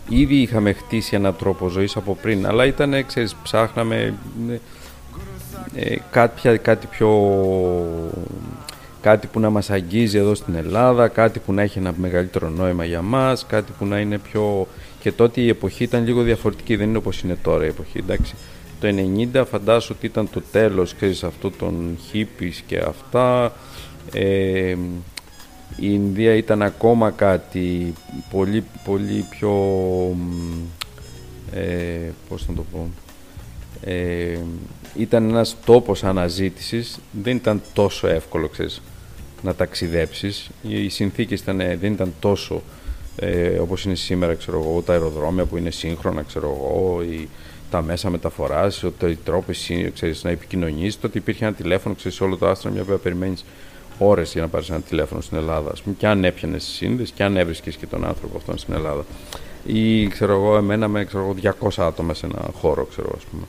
[0.09, 4.13] ήδη είχαμε χτίσει έναν τρόπο ζωής από πριν, αλλά ήταν, ξέρεις, ψάχναμε
[5.75, 7.09] ε, κάτι, κάτι πιο...
[9.01, 12.85] Κάτι που να μας αγγίζει εδώ στην Ελλάδα, κάτι που να έχει ένα μεγαλύτερο νόημα
[12.85, 14.67] για μας, κάτι που να είναι πιο...
[14.99, 18.35] Και τότε η εποχή ήταν λίγο διαφορετική, δεν είναι όπως είναι τώρα η εποχή, εντάξει.
[18.83, 18.89] Το
[19.33, 23.53] 90 φαντάσου ότι ήταν το τέλος, ξέρεις, αυτού των hippies και αυτά.
[24.13, 24.75] Ε,
[25.75, 27.93] η Ινδία ήταν ακόμα κάτι
[28.31, 29.51] πολύ, πολύ πιο,
[31.53, 32.89] ε, πώς να το πω,
[33.81, 34.39] ε,
[34.95, 38.81] ήταν ένας τόπος αναζήτησης, δεν ήταν τόσο εύκολο, ξέρεις,
[39.41, 40.49] να ταξιδέψεις.
[40.61, 42.61] Οι συνθήκες ήταν, δεν ήταν τόσο
[43.15, 47.29] ε, όπως είναι σήμερα, ξέρω εγώ, τα αεροδρόμια που είναι σύγχρονα, ξέρω εγώ, η,
[47.73, 49.55] τα μέσα μεταφοράς, οι τρόποι
[49.93, 53.45] ξέρεις, να επικοινωνείς, τότε υπήρχε ένα τηλέφωνο, ξέρεις, όλο το άστρο, μια που περιμένεις
[53.97, 57.23] ώρες για να πάρεις ένα τηλέφωνο στην Ελλάδα, ας πούμε, και αν έπιανες σύνδεση και
[57.23, 59.05] αν έβρισκες και τον άνθρωπο αυτόν στην Ελλάδα.
[59.65, 63.43] Ή, ξέρω εγώ, εμένα με ξέρω εγώ, 200 άτομα σε ένα χώρο, ξέρω ας πούμε.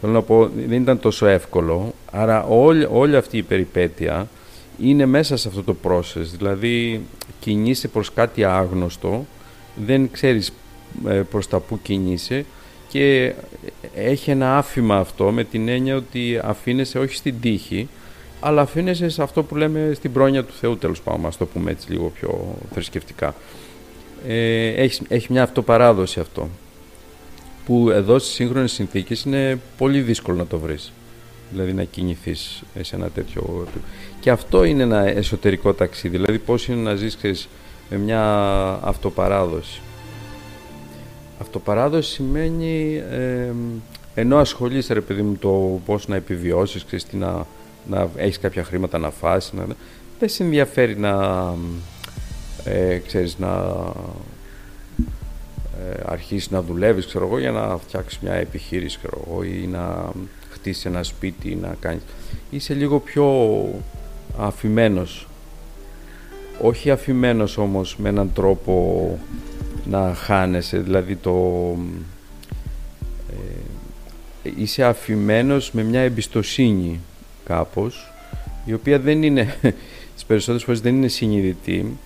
[0.00, 4.28] Θέλω να πω, δεν ήταν τόσο εύκολο, άρα όλη, όλη αυτή η περιπέτεια
[4.78, 7.00] είναι μέσα σε αυτό το process, δηλαδή
[7.40, 9.26] κινείσαι προς κάτι άγνωστο,
[9.86, 10.52] δεν ξέρεις
[11.08, 12.44] ε, προς τα που κινείσαι
[12.88, 13.34] και
[13.94, 17.88] έχει ένα άφημα αυτό με την έννοια ότι αφήνεσαι όχι στην τύχη,
[18.40, 21.70] αλλά αφήνεσαι σε αυτό που λέμε στην πρόνοια του Θεού, τέλος πάντων, ας το πούμε
[21.70, 23.34] έτσι λίγο πιο θρησκευτικά.
[24.26, 26.48] Ε, έχεις, έχει μια αυτοπαράδοση αυτό,
[27.66, 30.92] που εδώ στις σύγχρονες συνθήκες είναι πολύ δύσκολο να το βρεις.
[31.50, 33.66] Δηλαδή να κινηθείς σε ένα τέτοιο...
[34.20, 37.48] Και αυτό είναι ένα εσωτερικό ταξίδι, δηλαδή πώς είναι να ζεις ξέρεις,
[37.90, 38.22] με μια
[38.82, 39.80] αυτοπαράδοση.
[41.40, 43.52] Αυτοπαράδοση σημαίνει ε,
[44.14, 47.46] ενώ ασχολείσαι ρε παιδί μου το πώς να επιβιώσεις, ξέρεις, να
[47.90, 49.66] να έχεις κάποια χρήματα να φας, να...
[50.18, 51.54] δεν σε ενδιαφέρει να,
[52.64, 53.74] ε, ξέρεις, να
[55.90, 60.12] ε, αρχίσεις να δουλεύεις, ξέρω εγώ, για να φτιάξεις μια επιχείρηση, ξέρω εγώ, ή να
[60.50, 62.02] χτίσεις ένα σπίτι, ή να κάνεις...
[62.50, 63.28] Είσαι λίγο πιο
[64.38, 65.28] αφημένος.
[66.62, 69.18] Όχι αφημένος όμως με έναν τρόπο
[69.90, 71.76] να χάνεσαι, δηλαδή το...
[73.30, 77.00] Ε, είσαι αφημένος με μια εμπιστοσύνη
[77.44, 78.12] κάπως,
[78.64, 79.54] η οποία δεν είναι,
[80.14, 81.96] τις περισσότερες φορές δεν είναι συνειδητή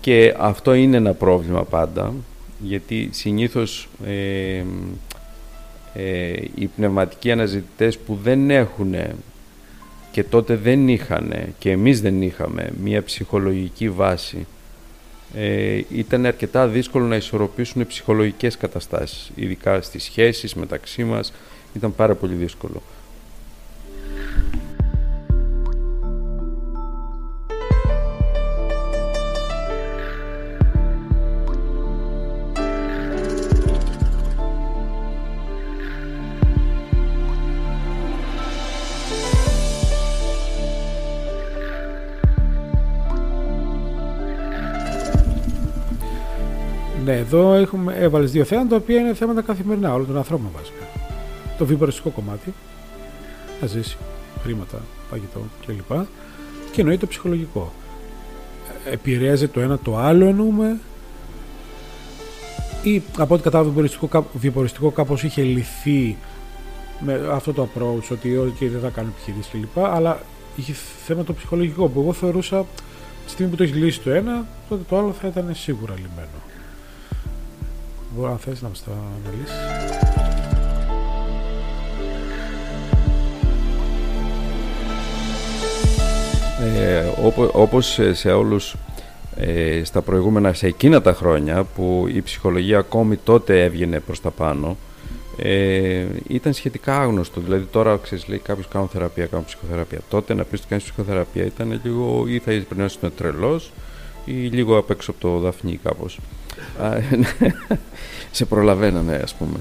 [0.00, 2.14] και αυτό είναι ένα πρόβλημα πάντα,
[2.58, 4.64] γιατί συνήθως ε,
[5.94, 8.94] ε, οι πνευματικοί αναζητητές που δεν έχουν
[10.12, 14.46] και τότε δεν είχαν και εμείς δεν είχαμε μία ψυχολογική βάση
[15.38, 21.32] ε, ήταν αρκετά δύσκολο να ισορροπήσουν ψυχολογικές καταστάσεις ειδικά στις σχέσεις μεταξύ μας.
[21.74, 22.82] Ήταν πάρα πολύ δύσκολο
[47.06, 50.84] Ναι, εδώ έχουμε, έβαλες δύο θέματα τα οποία είναι θέματα καθημερινά όλων των ανθρώπων βασικά.
[51.58, 52.54] Το βιοποριστικό κομμάτι,
[53.60, 53.96] να ζήσει,
[54.42, 54.80] χρήματα,
[55.10, 55.98] παγιτό κλπ.
[56.72, 57.72] Και εννοεί το ψυχολογικό.
[58.90, 60.78] Επηρεάζει το ένα το άλλο εννοούμε
[62.82, 66.16] ή από ό,τι κατάλαβα βιοποριστικό, βιοποριστικό κάπως είχε λυθεί
[67.00, 69.84] με αυτό το approach ότι okay, δεν θα κάνω επιχειρήσεις κλπ.
[69.84, 70.20] Αλλά
[70.56, 70.72] είχε
[71.06, 72.66] θέμα το ψυχολογικό που εγώ θεωρούσα
[73.24, 76.55] τη στιγμή που το έχεις λύσει το ένα, τότε το άλλο θα ήταν σίγουρα λυμένο.
[78.14, 79.54] Μπορεί να θες να μας τα αναλύσεις.
[86.76, 87.04] Ε,
[87.52, 88.76] όπως σε όλους
[89.36, 94.30] ε, στα προηγούμενα, σε εκείνα τα χρόνια που η ψυχολογία ακόμη τότε έβγαινε προς τα
[94.30, 94.76] πάνω
[95.36, 97.40] ε, ήταν σχετικά άγνωστο.
[97.40, 100.00] Δηλαδή τώρα ξέρεις λέει κάποιος κάνω θεραπεία, κάνω ψυχοθεραπεία.
[100.10, 103.72] Τότε να πεις ότι κάνεις ψυχοθεραπεία ήταν λίγο ή θα πρέπει να είσαι τρελός
[104.24, 106.18] ή λίγο απ' έξω από το δαφνί κάπως.
[108.36, 109.60] Σε προλαβαίνανε ας πούμε.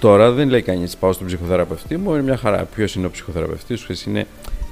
[0.00, 2.64] Τώρα δεν λέει κανείς πάω στον ψυχοθεραπευτή μου, είναι μια χαρά.
[2.74, 4.26] Ποιος είναι ο ψυχοθεραπευτής σου, είναι.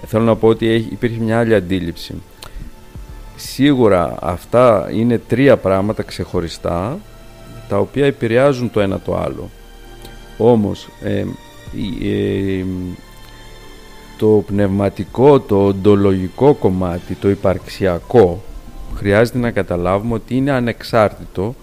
[0.07, 2.15] Θέλω να πω ότι υπήρχε μια άλλη αντίληψη.
[3.37, 6.99] Σίγουρα αυτά είναι τρία πράγματα ξεχωριστά
[7.69, 9.51] τα οποία επηρεάζουν το ένα το άλλο.
[10.39, 11.25] Όμως ε,
[12.03, 12.65] ε,
[14.19, 18.43] το πνευματικό, το οντολογικό κομμάτι, το υπαρξιακό
[18.97, 21.55] χρειάζεται να καταλάβουμε ότι είναι ανεξάρτητο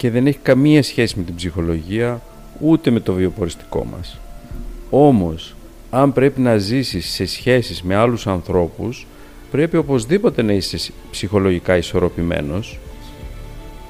[0.00, 2.20] και δεν έχει καμία σχέση με την ψυχολογία
[2.60, 4.18] ούτε με το βιοποριστικό μας.
[4.90, 5.54] Όμως,
[5.90, 9.06] αν πρέπει να ζήσεις σε σχέσεις με άλλους ανθρώπους,
[9.50, 12.78] πρέπει οπωσδήποτε να είσαι ψυχολογικά ισορροπημένος,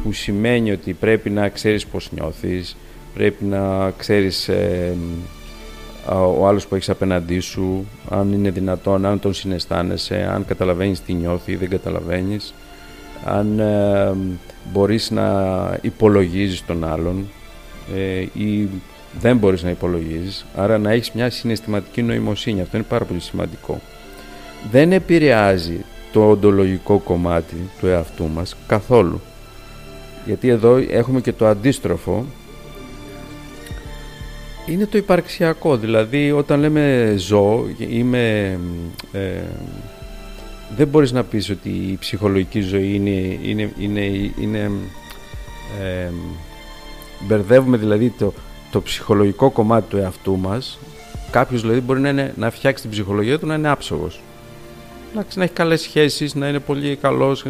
[0.03, 2.77] που σημαίνει ότι πρέπει να ξέρεις πώς νιώθεις,
[3.15, 4.97] πρέπει να ξέρεις ε,
[6.37, 11.13] ο άλλος που έχεις απέναντί σου, αν είναι δυνατόν, αν τον συναισθάνεσαι, αν καταλαβαίνεις τι
[11.13, 12.55] νιώθει ή δεν καταλαβαίνεις,
[13.25, 14.15] αν ε,
[14.73, 15.29] μπορείς να
[15.83, 17.29] υπολογίζεις τον άλλον
[17.97, 18.69] ε, ή
[19.21, 23.81] δεν μπορείς να υπολογίζεις, άρα να έχεις μια συναισθηματική νοημοσύνη, αυτό είναι πάρα πολύ σημαντικό.
[24.71, 29.21] Δεν επηρεάζει το οντολογικό κομμάτι του εαυτού μας καθόλου.
[30.27, 32.27] Γιατί εδώ έχουμε και το αντίστροφο,
[34.67, 38.59] είναι το υπαρξιακό, δηλαδή όταν λέμε ζω, είμαι,
[39.13, 39.43] ε,
[40.77, 44.01] δεν μπορείς να πεις ότι η ψυχολογική ζωή είναι, είναι, είναι,
[44.41, 44.71] είναι
[45.81, 46.11] ε,
[47.21, 48.33] μπερδεύουμε δηλαδή το,
[48.71, 50.79] το ψυχολογικό κομμάτι του εαυτού μας.
[51.31, 54.21] Κάποιος δηλαδή μπορεί να, είναι, να φτιάξει την ψυχολογία του να είναι άψογος.
[55.15, 57.45] Να, να έχει καλές σχέσεις, να είναι πολύ καλός.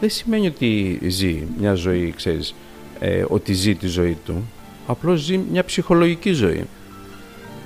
[0.00, 2.54] Δεν σημαίνει ότι ζει μια ζωή, ξέρεις
[2.98, 4.44] ε, ότι ζει τη ζωή του.
[4.86, 6.66] Απλώς ζει μια ψυχολογική ζωή.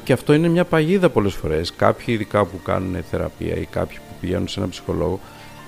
[0.05, 1.73] Και αυτό είναι μια παγίδα πολλές φορές.
[1.77, 5.21] Κάποιοι ειδικά που κάνουν θεραπεία ή κάποιοι που πηγαίνουν σε έναν ψυχολόγο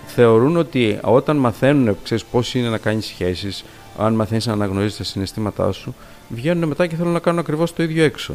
[0.06, 3.64] θεωρούν ότι όταν μαθαίνουν ξέρεις, πώς είναι να κάνεις σχέσεις
[3.98, 5.94] αν μαθαίνεις να αναγνωρίζεις τα συναισθήματά σου
[6.28, 8.34] βγαίνουν μετά και θέλουν να κάνουν ακριβώς το ίδιο έξω.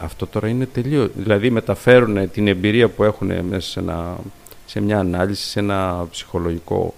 [0.00, 1.10] Αυτό τώρα είναι τελείω.
[1.14, 4.16] Δηλαδή μεταφέρουν την εμπειρία που έχουν μέσα σε, ένα,
[4.66, 6.94] σε μια ανάλυση, σε ένα ψυχολογικό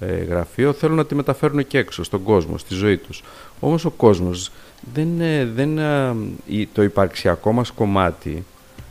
[0.00, 3.22] ε, γραφείο, θέλουν να τη μεταφέρουν και έξω, στον κόσμο, στη ζωή τους.
[3.60, 4.50] Όμως ο κόσμος,
[4.94, 5.08] δεν,
[5.54, 5.78] δεν,
[6.72, 8.44] το υπαρξιακό μας κομμάτι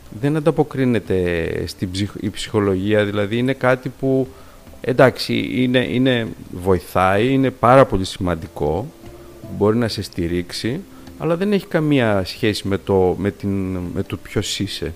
[0.09, 1.89] δεν ανταποκρίνεται στην
[2.19, 4.27] η ψυχολογία, δηλαδή είναι κάτι που
[4.81, 8.91] εντάξει είναι, είναι, βοηθάει, είναι πάρα πολύ σημαντικό,
[9.57, 10.79] μπορεί να σε στηρίξει,
[11.17, 14.93] αλλά δεν έχει καμία σχέση με το, με την, με το ποιος είσαι.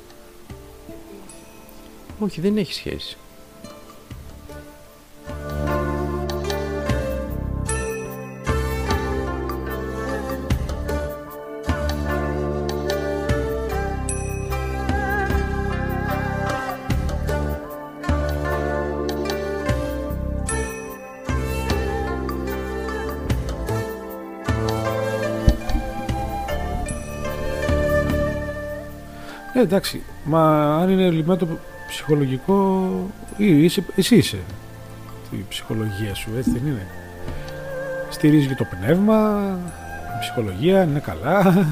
[2.19, 3.17] Όχι, δεν έχει σχέση.
[29.53, 31.47] Ε, εντάξει, μα αν είναι λυμμένο το
[31.87, 32.89] ψυχολογικό,
[33.37, 34.37] είσαι, εσύ είσαι
[35.31, 36.87] η ψυχολογία σου, έτσι δεν είναι.
[38.09, 39.39] Στηρίζει και το πνεύμα,
[40.15, 41.67] η ψυχολογία είναι καλά.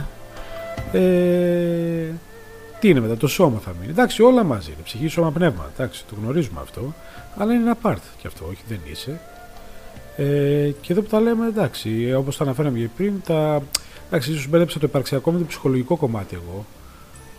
[0.91, 2.13] Ε,
[2.79, 3.91] τι είναι μετά, το σώμα θα μείνει.
[3.91, 4.81] Εντάξει, όλα μαζί είναι.
[4.83, 5.69] Ψυχή, σώμα, πνεύμα.
[5.73, 6.93] Εντάξει, το γνωρίζουμε αυτό.
[7.37, 9.19] Αλλά είναι ένα part και αυτό, όχι δεν είσαι.
[10.17, 13.61] Ε, και εδώ που τα λέμε, εντάξει, όπως τα αναφέραμε και πριν, τα,
[14.07, 16.65] εντάξει, ίσως μπέρδεψα το υπαρξιακό με το ψυχολογικό κομμάτι εγώ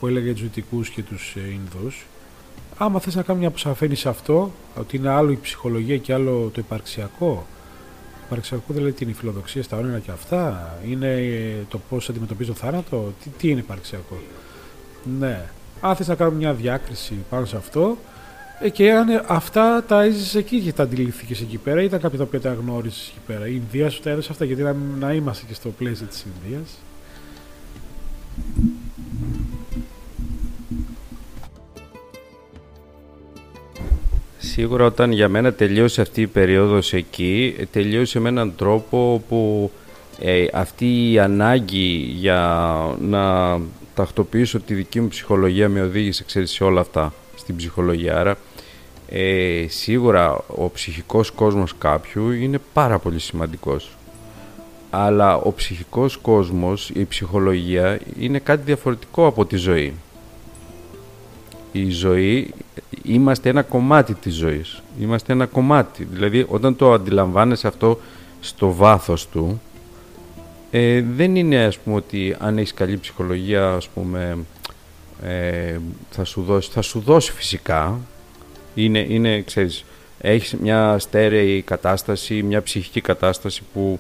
[0.01, 2.07] που έλεγε τους Δυτικούς και τους ε, Ινδούς.
[2.77, 6.51] Άμα θες να κάνει μια αποσαφένει σε αυτό ότι είναι άλλο η ψυχολογία και άλλο
[6.55, 7.47] το υπαρξιακό.
[8.27, 10.75] Υπαρξιακό δηλαδή τι είναι η φιλοδοξία στα όνειρα και αυτά.
[10.89, 13.13] Είναι ε, το πώς αντιμετωπίζει το θάνατο.
[13.23, 14.19] Τι, τι είναι υπαρξιακό.
[15.19, 15.47] Ναι.
[15.81, 17.97] Αν θες να κάνουμε μια διάκριση πάνω σε αυτό
[18.61, 22.25] ε, και αν αυτά τα έζησες εκεί και τα αντιληφθήκε εκεί πέρα, ήταν κάποια τα
[22.25, 23.49] οποία τα γνώρισε εκεί πέρα.
[23.49, 26.79] Η Ινδία σου τα έδωσε αυτά, γιατί να, να είμαστε και στο πλαίσιο της Ινδίας.
[34.61, 39.71] Σίγουρα όταν για μένα τελείωσε αυτή η περίοδος εκεί, τελείωσε με έναν τρόπο που
[40.21, 43.59] ε, αυτή η ανάγκη για να
[43.95, 48.19] τακτοποιήσω τη δική μου ψυχολογία με οδήγησε ξέρεις, σε όλα αυτά στην ψυχολογία.
[48.19, 48.37] Άρα
[49.09, 53.97] ε, σίγουρα ο ψυχικός κόσμος κάποιου είναι πάρα πολύ σημαντικός.
[54.91, 59.95] Αλλά ο ψυχικός κόσμος, η ψυχολογία είναι κάτι διαφορετικό από τη ζωή.
[61.73, 62.55] Η ζωή,
[63.03, 64.83] είμαστε ένα κομμάτι της ζωής.
[65.01, 66.09] Είμαστε ένα κομμάτι.
[66.13, 68.01] Δηλαδή όταν το αντιλαμβάνεσαι αυτό
[68.41, 69.61] στο βάθος του,
[70.71, 74.39] ε, δεν είναι ας πούμε ότι αν έχεις καλή ψυχολογία ας πούμε
[75.23, 75.79] ε,
[76.11, 78.01] θα, σου δώσει, θα σου δώσει φυσικά
[78.75, 79.85] είναι, είναι ξέρεις
[80.21, 83.99] έχεις μια στέρεη κατάσταση μια ψυχική κατάσταση που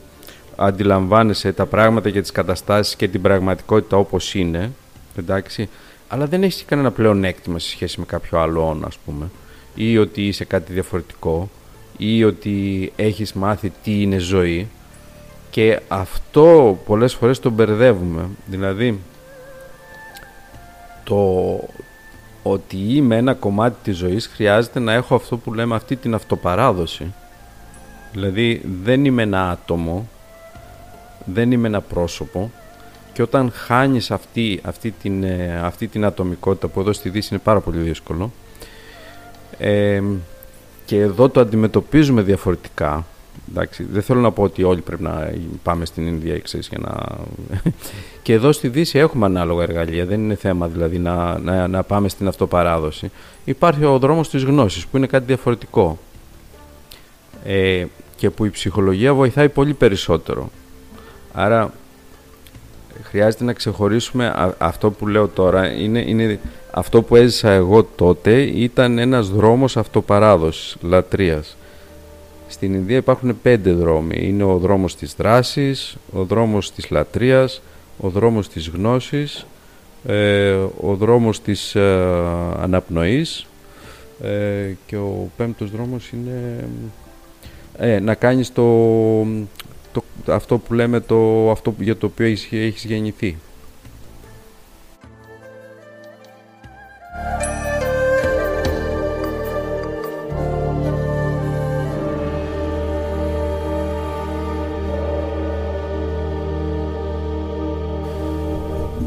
[0.56, 4.70] αντιλαμβάνεσαι τα πράγματα και τις καταστάσεις και την πραγματικότητα όπως είναι
[5.16, 5.68] εντάξει
[6.12, 9.30] αλλά δεν έχεις κανένα πλέον έκτημα σε σχέση με κάποιο άλλο ας πούμε.
[9.74, 11.48] Ή ότι είσαι κάτι διαφορετικό.
[11.96, 14.68] Ή ότι έχεις μάθει τι είναι ζωή.
[15.50, 18.28] Και αυτό πολλές φορές το μπερδεύουμε.
[18.46, 19.00] Δηλαδή,
[21.04, 21.24] το
[22.42, 27.14] ότι είμαι ένα κομμάτι της ζωής χρειάζεται να έχω αυτό που λέμε αυτή την αυτοπαράδοση.
[28.12, 30.08] Δηλαδή, δεν είμαι ένα άτομο,
[31.24, 32.50] δεν είμαι ένα πρόσωπο
[33.12, 37.42] και όταν χάνεις αυτή, αυτή, την, ε, αυτή την ατομικότητα που εδώ στη Δύση είναι
[37.44, 38.32] πάρα πολύ δύσκολο
[39.58, 40.02] ε,
[40.84, 43.04] και εδώ το αντιμετωπίζουμε διαφορετικά
[43.50, 45.30] Εντάξει, δεν θέλω να πω ότι όλοι πρέπει να
[45.62, 47.16] πάμε στην Ινδία εξής, για να...
[48.22, 52.08] και εδώ στη Δύση έχουμε ανάλογα εργαλεία, δεν είναι θέμα δηλαδή να, να, να πάμε
[52.08, 53.10] στην αυτοπαράδοση.
[53.44, 55.98] Υπάρχει ο δρόμος της γνώσης που είναι κάτι διαφορετικό
[57.44, 57.84] ε,
[58.16, 60.50] και που η ψυχολογία βοηθάει πολύ περισσότερο.
[61.32, 61.72] Άρα
[63.10, 65.72] χρειάζεται να ξεχωρίσουμε αυτό που λέω τώρα.
[65.72, 66.38] Είναι, είναι,
[66.70, 71.56] αυτό που έζησα εγώ τότε ήταν ένας δρόμος αυτοπαράδοσης, λατρείας.
[72.48, 74.18] Στην Ινδία υπάρχουν πέντε δρόμοι.
[74.20, 77.62] Είναι ο δρόμος της δράσης, ο δρόμος της λατρείας,
[78.00, 79.46] ο δρόμος της γνώσης,
[80.06, 82.06] ε, ο δρόμος της ε,
[82.60, 83.46] αναπνοής
[84.22, 86.64] ε, και ο πέμπτος δρόμος είναι
[87.78, 88.62] ε, να κάνεις το,
[89.92, 93.36] το, αυτό που λέμε το, αυτό για το οποίο έχεις, έχεις γεννηθεί.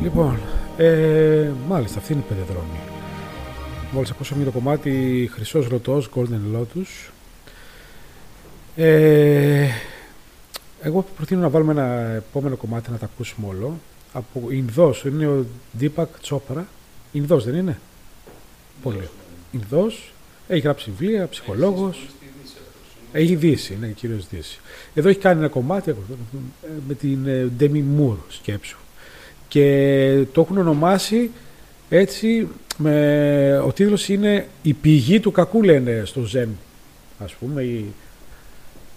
[0.01, 0.39] Λοιπόν,
[0.77, 2.79] ε, μάλιστα, αυτή είναι η πέντε δρόμοι.
[3.91, 7.11] Μόλις ακούσαμε το κομμάτι Χρυσός Ρωτός, Golden Lotus.
[8.75, 9.67] Ε,
[10.83, 13.79] εγώ προτείνω να βάλουμε ένα επόμενο κομμάτι να τα ακούσουμε όλο.
[14.13, 15.45] Από Ινδός, είναι ο
[15.79, 16.63] Deepak Chopra.
[17.11, 17.79] Ινδός δεν είναι;
[18.81, 19.09] Πολύ.
[19.51, 20.13] Ινδός,
[20.47, 22.07] έχει γράψει βιβλία, ψυχολόγος.
[23.11, 24.59] Έχει δύσει, είναι κυρίως δύση.
[24.93, 25.95] Εδώ έχει κάνει ένα κομμάτι
[26.87, 28.77] με την ε, Demi Moore σκέψου
[29.47, 31.31] και το έχουν ονομάσει
[31.89, 36.47] έτσι με, ο τίτλος είναι «Η πηγή του κακού» λένε στο Zen
[37.19, 37.85] ας πούμε η,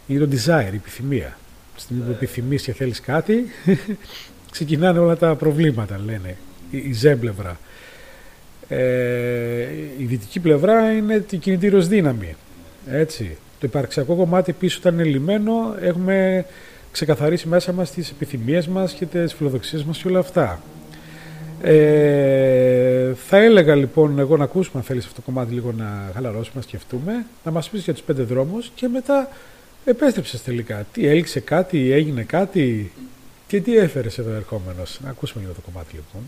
[0.06, 1.36] είναι το desire, η επιθυμία
[1.76, 3.44] στην που επιθυμείς και θέλεις κάτι
[4.52, 6.36] ξεκινάνε όλα τα προβλήματα λένε
[6.70, 7.58] η, η Zen πλευρά
[8.68, 9.62] ε,
[9.98, 12.34] η δυτική πλευρά είναι την κινητήριος δύναμη
[12.90, 16.44] έτσι το υπαρξιακό κομμάτι πίσω ήταν λιμένο έχουμε
[16.96, 20.62] ξεκαθαρίσει μέσα μας τις επιθυμίες μας και τις φιλοδοξίες μας και όλα αυτά.
[21.62, 26.54] Ε, θα έλεγα λοιπόν εγώ να ακούσουμε αν θέλεις αυτό το κομμάτι λίγο να χαλαρώσουμε,
[26.54, 29.28] να σκεφτούμε, να μας πεις για τους πέντε δρόμους και μετά
[29.86, 30.86] επέστρεψες τελικά.
[30.92, 32.92] Τι έλξε κάτι, έγινε κάτι
[33.46, 35.00] και τι έφερες εδώ ερχόμενος.
[35.02, 36.22] Να ακούσουμε λίγο το κομμάτι λοιπόν.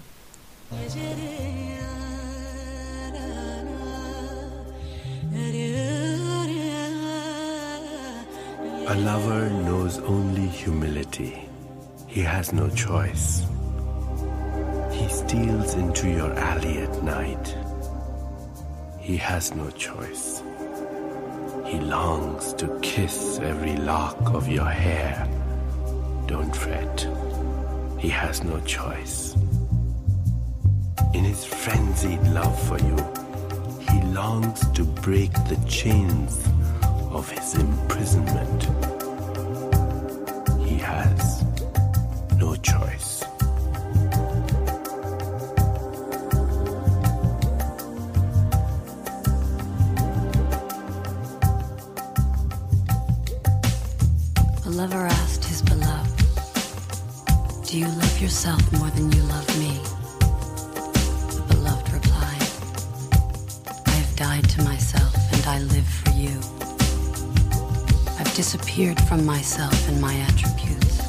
[8.90, 11.32] A lover knows only humility.
[12.14, 13.26] He has no choice.
[14.96, 17.46] He steals into your alley at night.
[18.98, 20.42] He has no choice.
[21.68, 25.28] He longs to kiss every lock of your hair.
[26.26, 27.06] Don't fret.
[27.98, 29.36] He has no choice.
[31.12, 32.96] In his frenzied love for you,
[33.90, 36.42] he longs to break the chains
[37.10, 38.62] of his imprisonment.
[40.66, 41.44] He has
[42.38, 43.24] no choice.
[54.78, 56.22] Lover asked his beloved,
[57.66, 59.74] Do you love yourself more than you love me?
[61.34, 62.46] The beloved replied,
[63.86, 66.38] I have died to myself and I live for you.
[68.20, 71.00] I've disappeared from myself and my attributes.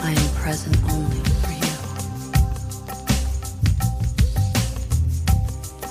[0.00, 1.74] I am present only for you.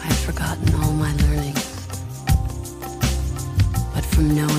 [0.06, 1.86] I've forgotten all my learnings,
[3.94, 4.59] but from knowing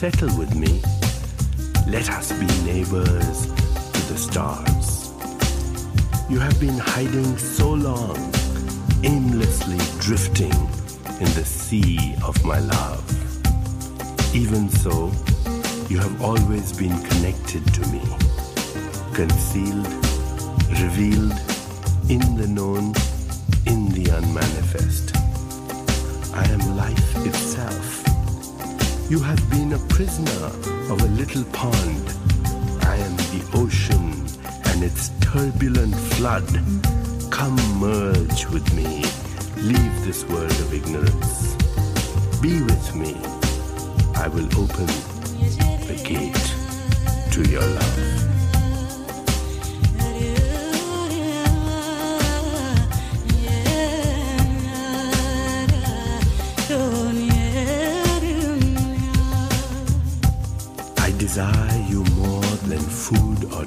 [0.00, 0.80] settle with me.
[1.86, 3.44] Let us be neighbors
[3.92, 5.12] to the stars.
[6.30, 8.16] You have been hiding so long,
[9.04, 10.56] aimlessly drifting
[11.20, 13.04] in the sea of my love.
[14.34, 15.12] Even so,
[15.90, 18.00] you have always been connected to me,
[19.12, 19.86] concealed
[20.80, 21.36] revealed
[22.08, 22.94] in the known,
[23.66, 25.14] in the unmanifest.
[26.34, 27.99] I am life itself.
[29.10, 30.46] You have been a prisoner
[30.88, 32.14] of a little pond.
[32.82, 34.24] I am the ocean
[34.66, 36.46] and its turbulent flood.
[37.28, 39.02] Come merge with me.
[39.56, 41.56] Leave this world of ignorance.
[42.40, 43.16] Be with me.
[44.14, 44.86] I will open
[45.88, 48.19] the gate to your love.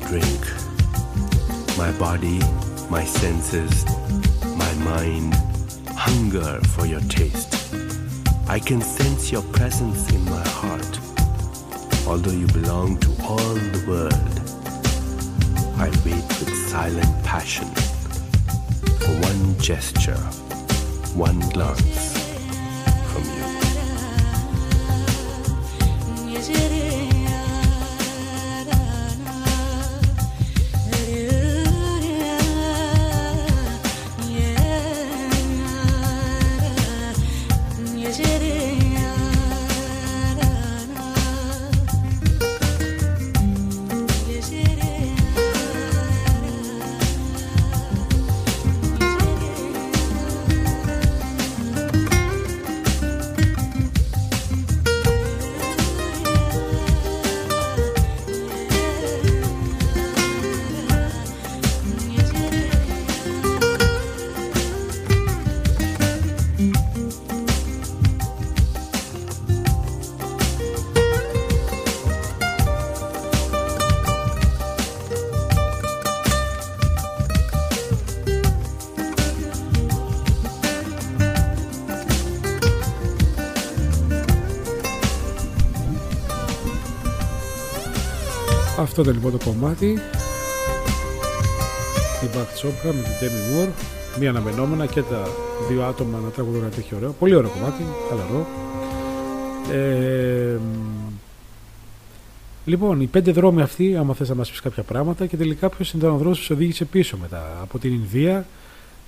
[0.08, 0.42] Drink.
[1.78, 2.40] My body,
[2.90, 3.86] my senses,
[4.56, 5.34] my mind
[5.90, 7.74] hunger for your taste.
[8.48, 11.00] I can sense your presence in my heart.
[12.08, 14.34] Although you belong to all the world,
[15.78, 17.68] I wait with silent passion
[19.00, 20.24] for one gesture,
[21.16, 22.13] one glance
[88.84, 89.86] Αυτό ήταν λοιπόν το κομμάτι.
[92.24, 93.70] Η Bach Chopra με την Demi Moore.
[94.20, 95.28] Μία αναμενόμενα και τα
[95.70, 97.12] δύο άτομα να τραγουδούν ένα τέτοιο ωραίο.
[97.12, 98.48] Πολύ ωραίο κομμάτι, χαλαρό.
[99.72, 100.58] Ε,
[102.66, 105.94] λοιπόν, οι πέντε δρόμοι αυτοί, άμα θες να μας πεις κάποια πράγματα και τελικά ποιος
[105.94, 108.46] ήταν ο δρόμος που σε οδήγησε πίσω μετά από την Ινδία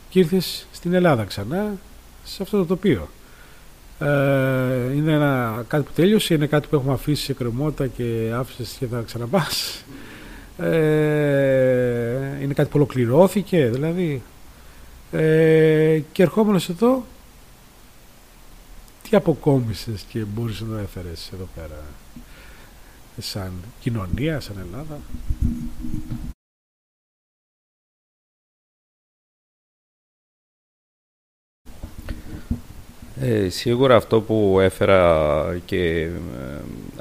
[0.10, 1.74] και ήρθες στην Ελλάδα ξανά
[2.24, 3.08] σε αυτό το τοπίο.
[4.00, 8.76] Ε, είναι ένα, κάτι που τέλειωσε, είναι κάτι που έχουμε αφήσει σε κρεμότητα και άφησες
[8.80, 9.84] και θα ξαναπάς.
[10.58, 14.22] Ε, είναι κάτι που ολοκληρώθηκε, δηλαδή.
[15.12, 17.04] Ε, και ερχόμενος εδώ,
[19.10, 21.84] τι αποκόμισες και μπορείς να έφερες εδώ πέρα
[23.18, 25.00] σαν κοινωνία, σαν Ελλάδα;
[33.28, 36.10] Ε, σίγουρα αυτό που έφερα και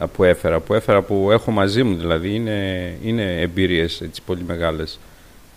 [0.01, 4.43] ε, που έφερα, που έφερα, που έχω μαζί μου δηλαδή είναι, είναι εμπειρίες έτσι πολύ
[4.47, 4.99] μεγάλες.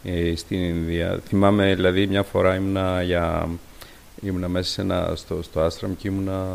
[0.04, 1.20] ε, στην Ινδία.
[1.28, 3.50] Θυμάμαι δηλαδή μια φορά ήμουνα, για,
[4.22, 6.46] ήμουνα μέσα σε ένα, στο, στο Άστραμ και ήμουνα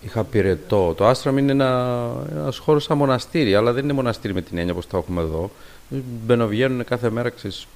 [0.00, 0.94] Είχα πυρετό.
[0.96, 4.72] Το Άστραμ είναι ένα ένας χώρος σαν μοναστήρι, αλλά δεν είναι μοναστήρι με την έννοια
[4.72, 5.50] όπως το έχουμε εδώ.
[6.26, 7.66] Μπαινοβγαίνουν κάθε μέρα, ξέρεις,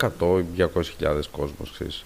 [0.00, 2.04] 100-200 κόσμος, ξέρεις.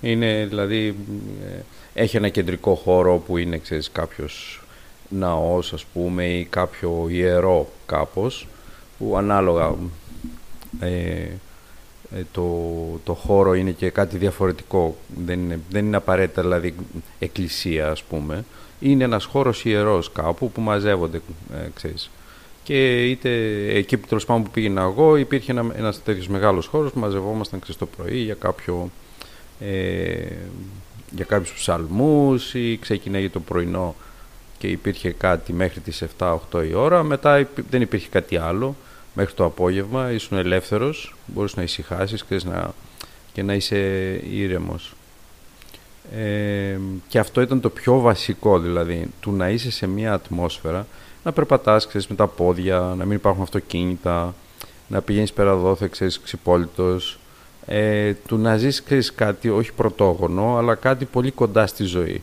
[0.00, 0.94] Είναι, δηλαδή,
[1.42, 1.60] ε,
[1.94, 4.62] έχει ένα κεντρικό χώρο που είναι, ξέρεις, κάποιος
[5.08, 8.46] ναός, ας πούμε, ή κάποιο ιερό κάπως,
[8.98, 9.74] που ανάλογα
[10.80, 10.88] ε,
[12.16, 12.44] ε, το,
[13.04, 14.96] το χώρο είναι και κάτι διαφορετικό.
[15.24, 16.74] Δεν είναι, δεν είναι απαραίτητα, δηλαδή,
[17.18, 18.44] εκκλησία, ας πούμε.
[18.80, 21.20] Είναι ένας χώρος ιερός κάπου που μαζεύονται,
[21.54, 22.10] ε, ξέρεις.
[22.62, 23.30] Και είτε
[23.74, 27.60] εκεί που τέλος πάντων που πήγαινα εγώ, υπήρχε ένα ένας τέτοιος μεγάλος χώρος που μαζευόμασταν
[27.60, 28.90] ξέρεις, το πρωί για κάποιο.
[29.60, 30.36] Ε,
[31.10, 33.94] για κάποιους ψαλμούς ή ξεκινάει το πρωινό
[34.58, 36.38] και υπήρχε κάτι μέχρι τις 7-8
[36.68, 38.76] η ώρα μετά δεν υπήρχε κάτι άλλο
[39.14, 42.72] μέχρι το απόγευμα ήσουν ελεύθερος μπορείς να ησυχάσεις να,
[43.32, 43.76] και να είσαι
[44.30, 44.94] ήρεμος.
[46.14, 50.86] Ε, και αυτό ήταν το πιο βασικό δηλαδή του να είσαι σε μια ατμόσφαιρα
[51.24, 54.34] να περπατάς ξέρεις, με τα πόδια, να μην υπάρχουν αυτοκίνητα
[54.88, 57.18] να πηγαίνεις πέρα δόθε, ξέρεις, ξυπόλυτος
[57.72, 62.22] ε, του να ζεις ξέρεις, κάτι όχι πρωτόγονο αλλά κάτι πολύ κοντά στη ζωή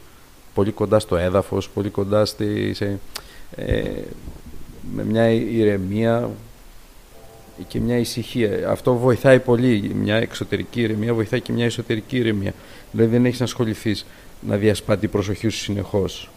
[0.54, 3.00] πολύ κοντά στο έδαφος πολύ κοντά στη, σε,
[3.56, 3.84] ε,
[4.94, 6.30] με μια ηρεμία
[7.68, 8.70] και μια ησυχία.
[8.70, 9.92] Αυτό βοηθάει πολύ.
[9.96, 12.54] Μια εξωτερική ηρεμία βοηθάει και μια εσωτερική ηρεμία.
[12.92, 14.06] Δηλαδή δεν έχεις να ασχοληθείς
[14.48, 16.30] να διασπά την προσοχή σου συνεχώς.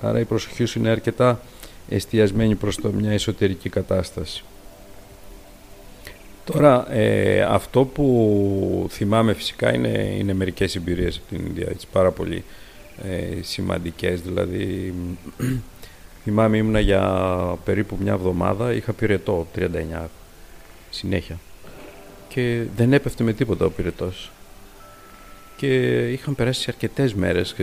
[0.00, 1.40] Άρα η προσοχή σου είναι αρκετά
[1.88, 4.44] εστιασμένη προς το μια εσωτερική κατάσταση.
[6.44, 12.10] Τώρα, ε, αυτό που θυμάμαι φυσικά είναι, είναι μερικές εμπειρίες από την Ινδία, έτσι, πάρα
[12.10, 12.44] πολύ
[13.02, 14.20] ε, σημαντικές.
[14.20, 14.94] Δηλαδή,
[16.24, 17.02] θυμάμαι ήμουνα για
[17.64, 20.06] περίπου μια εβδομάδα, είχα πυρετό 39
[20.90, 21.38] συνέχεια
[22.28, 24.30] και δεν έπεφτε με τίποτα ο πυρετός.
[25.56, 27.54] Και είχαν περάσει αρκετές μέρες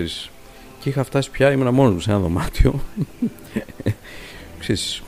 [0.80, 2.80] και είχα φτάσει πια, ήμουνα μόνος μου σε ένα δωμάτιο.
[4.59, 5.01] ξέρεις,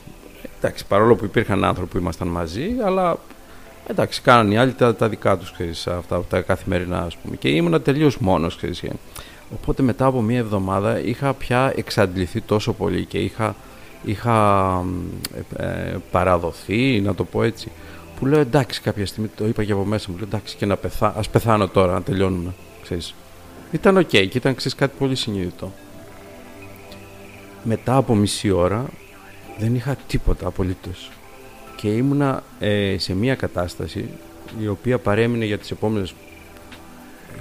[0.57, 3.19] εντάξει, παρόλο που υπήρχαν άνθρωποι που ήμασταν μαζί, αλλά
[3.87, 7.35] εντάξει, κάνανε οι άλλοι τα, τα δικά τους, ξέρεις, αυτά τα καθημερινά, ας πούμε.
[7.35, 8.83] Και ήμουνα τελείως μόνος, ξέρεις.
[9.53, 13.55] Οπότε μετά από μία εβδομάδα είχα πια εξαντληθεί τόσο πολύ και είχα,
[14.03, 14.85] είχα
[15.55, 17.71] ε, παραδοθεί, να το πω έτσι,
[18.19, 20.77] που λέω εντάξει κάποια στιγμή, το είπα και από μέσα μου, λέω εντάξει και να
[20.77, 22.53] πεθά, ας πεθάνω τώρα, να τελειώνουμε,
[22.83, 23.13] ξέρεις.
[23.71, 25.71] Ήταν OK okay, και ήταν ξέρεις, κάτι πολύ συνειδητό.
[27.63, 28.85] Μετά από μισή ώρα
[29.59, 31.11] δεν είχα τίποτα απολύτως
[31.81, 34.09] και ήμουνα ε, σε μια κατάσταση
[34.61, 36.13] η οποία παρέμεινε για τις επόμενες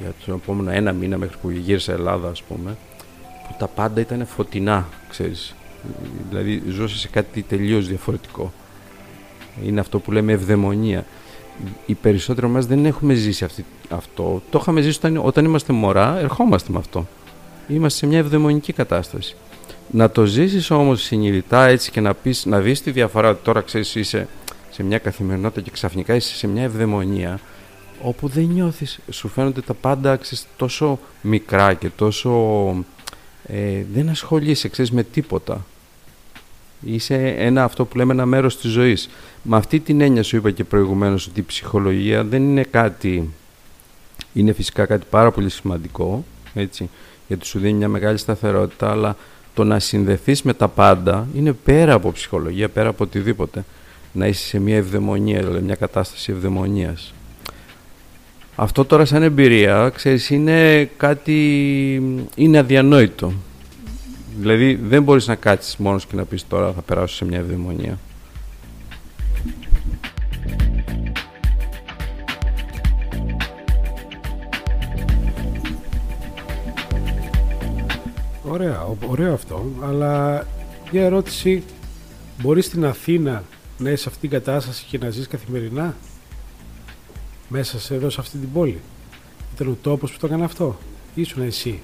[0.00, 2.76] για το επόμενο ένα μήνα μέχρι που γύρισα Ελλάδα ας πούμε
[3.48, 5.54] που τα πάντα ήταν φωτεινά ξέρεις.
[6.28, 8.52] Δηλαδή ζούσα σε κάτι τελείως διαφορετικό.
[9.64, 11.04] Είναι αυτό που λέμε ευδαιμονία.
[11.86, 14.42] Οι περισσότεροι μας δεν έχουμε ζήσει αυτή, αυτό.
[14.50, 17.06] Το είχαμε ζήσει όταν, όταν είμαστε μωρά ερχόμαστε με αυτό.
[17.68, 19.36] Είμαστε σε μια ευδαιμονική κατάσταση
[19.92, 23.94] να το ζήσεις όμως συνειδητά έτσι και να, πεις, να δεις τη διαφορά τώρα ξέρεις
[23.94, 24.28] είσαι
[24.70, 27.40] σε μια καθημερινότητα και ξαφνικά είσαι σε μια ευδαιμονία
[28.02, 32.30] όπου δεν νιώθεις, σου φαίνονται τα πάντα ξέρεις, τόσο μικρά και τόσο
[33.46, 35.64] ε, δεν ασχολείσαι ξέρεις, με τίποτα.
[36.84, 39.08] Είσαι ένα αυτό που λέμε ένα μέρος της ζωής.
[39.42, 43.30] Με αυτή την έννοια σου είπα και προηγουμένως ότι η ψυχολογία δεν είναι κάτι,
[44.32, 46.24] είναι φυσικά κάτι πάρα πολύ σημαντικό,
[46.54, 46.90] έτσι,
[47.28, 49.16] γιατί σου δίνει μια μεγάλη σταθερότητα, αλλά
[49.54, 53.64] το να συνδεθείς με τα πάντα είναι πέρα από ψυχολογία, πέρα από οτιδήποτε.
[54.12, 57.14] Να είσαι σε μια ευδαιμονία, δηλαδή μια κατάσταση ευδαιμονίας.
[58.56, 61.38] Αυτό τώρα σαν εμπειρία, ξέρεις, είναι κάτι,
[62.34, 63.32] είναι αδιανόητο.
[64.38, 67.98] Δηλαδή δεν μπορείς να κάτσεις μόνος και να πεις τώρα θα περάσω σε μια ευδαιμονία.
[78.52, 80.46] Ωραία, ωραίο αυτό, αλλά
[80.92, 81.62] μια ερώτηση,
[82.42, 83.44] μπορείς στην Αθήνα
[83.78, 85.96] να είσαι σε αυτήν την κατάσταση και να ζεις καθημερινά
[87.48, 88.80] μέσα σε εδώ σε αυτή την πόλη;
[89.54, 90.78] Ήταν ο τόπος που το έκανε αυτό.
[91.14, 91.82] Ήσουν εσύ.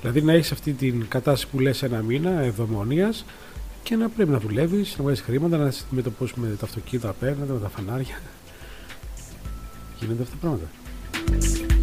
[0.00, 3.24] Δηλαδή να έχεις αυτή την κατάσταση που λες ένα μήνα ευδομονίας
[3.82, 7.58] και να πρέπει να δουλεύεις, να βγάζεις χρήματα, να αντιμετωπίσεις με τα αυτοκίνητα απέναντι, με
[7.58, 8.20] τα φανάρια.
[10.00, 11.81] Γίνονται αυτά τα πράγματα.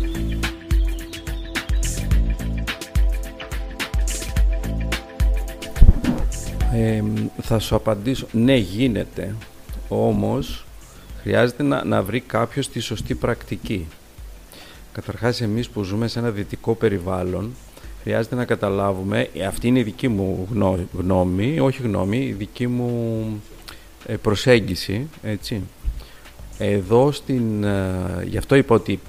[6.73, 7.03] Ε,
[7.41, 9.35] θα σου απαντήσω, ναι γίνεται,
[9.87, 10.65] όμως
[11.21, 13.87] χρειάζεται να, να βρει κάποιος τη σωστή πρακτική.
[14.91, 17.51] Καταρχάς εμείς που ζούμε σε ένα δυτικό περιβάλλον
[18.01, 20.47] χρειάζεται να καταλάβουμε, ε, αυτή είναι η δική μου
[20.97, 23.41] γνώμη, όχι γνώμη, η δική μου
[24.05, 25.61] ε, προσέγγιση, έτσι,
[26.57, 27.63] Εδώ στην...
[27.63, 28.99] ε, γι' αυτό είπα ότι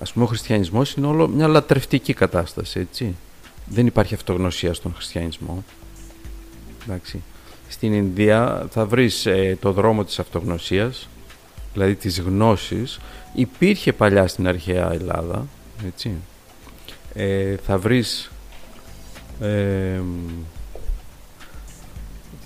[0.00, 3.14] ας πούμε ο χριστιανισμός είναι όλο μια λατρευτική κατάσταση, έτσι.
[3.66, 5.64] Δεν υπάρχει αυτογνωσία στον χριστιανισμό.
[6.86, 7.22] Εντάξει.
[7.68, 11.08] Στην Ινδία θα βρεις ε, το δρόμο της αυτογνωσίας,
[11.72, 13.00] δηλαδή της γνώσης.
[13.34, 15.46] Υπήρχε παλιά στην αρχαία Ελλάδα,
[15.86, 16.10] έτσι.
[17.14, 18.30] Ε, θα βρεις
[19.40, 20.00] ε,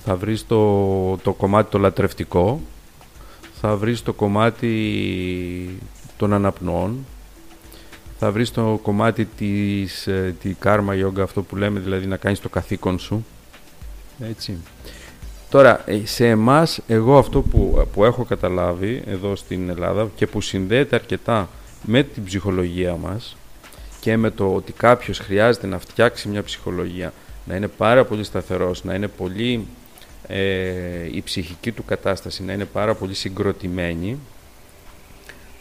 [0.05, 2.61] θα βρεις το, το κομμάτι το λατρευτικό,
[3.61, 5.79] θα βρεις το κομμάτι
[6.17, 7.07] των αναπνοών,
[8.19, 12.41] θα βρεις το κομμάτι της ε, τη κάρμα yoga, αυτό που λέμε δηλαδή να κάνεις
[12.41, 13.25] το καθήκον σου.
[14.21, 14.57] Έτσι.
[15.51, 20.41] Τώρα, ε, σε εμάς, εγώ αυτό που, που έχω καταλάβει εδώ στην Ελλάδα και που
[20.41, 21.49] συνδέεται αρκετά
[21.83, 23.37] με την ψυχολογία μας
[24.01, 27.13] και με το ότι κάποιος χρειάζεται να φτιάξει μια ψυχολογία,
[27.45, 29.67] να είναι πάρα πολύ σταθερός, να είναι πολύ
[30.27, 34.19] ε, η ψυχική του κατάσταση να είναι πάρα πολύ συγκροτημένη.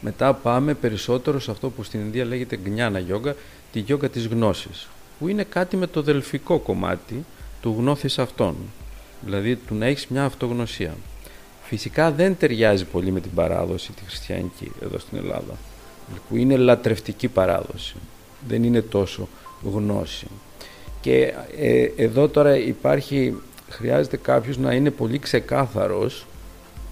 [0.00, 3.34] Μετά πάμε περισσότερο σε αυτό που στην Ινδία λέγεται γκνιάνα γιόγκα,
[3.72, 4.88] τη γιόγκα της γνώσης,
[5.18, 7.24] που είναι κάτι με το δελφικό κομμάτι
[7.60, 8.56] του γνώθης αυτών,
[9.20, 10.96] δηλαδή του να έχεις μια αυτογνωσία.
[11.62, 15.56] Φυσικά δεν ταιριάζει πολύ με την παράδοση τη χριστιανική εδώ στην Ελλάδα,
[16.28, 17.96] που είναι λατρευτική παράδοση,
[18.48, 19.28] δεν είναι τόσο
[19.72, 20.26] γνώση.
[21.00, 23.34] Και ε, εδώ τώρα υπάρχει
[23.68, 26.26] χρειάζεται κάποιος να είναι πολύ ξεκάθαρος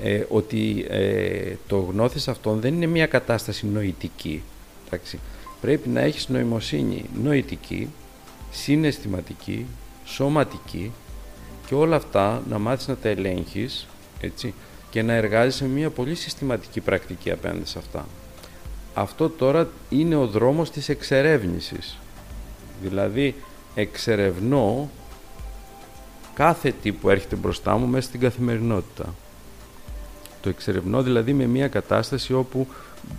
[0.03, 4.43] ε, ότι ε, το γνώθις αυτόν δεν είναι μια κατάσταση νοητική.
[4.87, 5.19] Εντάξει.
[5.61, 7.89] Πρέπει να έχεις νοημοσύνη νοητική,
[8.51, 9.67] συναισθηματική,
[10.07, 10.93] σωματική
[11.67, 13.87] και όλα αυτά να μάθεις να τα ελέγχεις
[14.21, 14.55] έτσι,
[14.91, 18.07] και να εργάζεσαι μια πολύ συστηματική πρακτική απέναντι σε αυτά.
[18.95, 21.99] Αυτό τώρα είναι ο δρόμος της εξερεύνησης.
[22.83, 23.35] Δηλαδή
[23.75, 24.91] εξερευνώ
[26.35, 29.15] κάθε τι που έρχεται μπροστά μου μέσα στην καθημερινότητα.
[30.41, 32.67] Το εξερευνώ δηλαδή με μια κατάσταση όπου